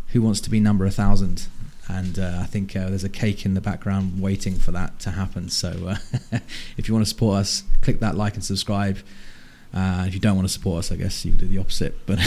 who 0.08 0.20
wants 0.20 0.42
to 0.42 0.50
be 0.50 0.60
number 0.60 0.84
a 0.84 0.90
thousand? 0.90 1.46
And 1.88 2.18
uh, 2.18 2.40
I 2.42 2.44
think 2.44 2.76
uh, 2.76 2.90
there's 2.90 3.02
a 3.02 3.08
cake 3.08 3.46
in 3.46 3.54
the 3.54 3.62
background 3.62 4.20
waiting 4.20 4.56
for 4.56 4.72
that 4.72 5.00
to 5.00 5.12
happen. 5.12 5.48
So 5.48 5.96
uh, 6.32 6.38
if 6.76 6.86
you 6.86 6.92
want 6.92 7.06
to 7.06 7.08
support 7.08 7.38
us, 7.38 7.62
click 7.80 8.00
that 8.00 8.14
like 8.14 8.34
and 8.34 8.44
subscribe. 8.44 8.98
Uh, 9.72 10.04
if 10.06 10.14
you 10.14 10.20
don't 10.20 10.36
want 10.36 10.48
to 10.48 10.52
support 10.52 10.80
us, 10.80 10.92
I 10.92 10.96
guess 10.96 11.24
you 11.24 11.32
do 11.32 11.46
the 11.46 11.58
opposite. 11.58 11.94
But 12.06 12.18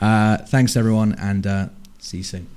thanks 0.48 0.76
everyone, 0.76 1.14
and 1.18 1.70
See 1.98 2.18
you 2.18 2.24
soon. 2.24 2.48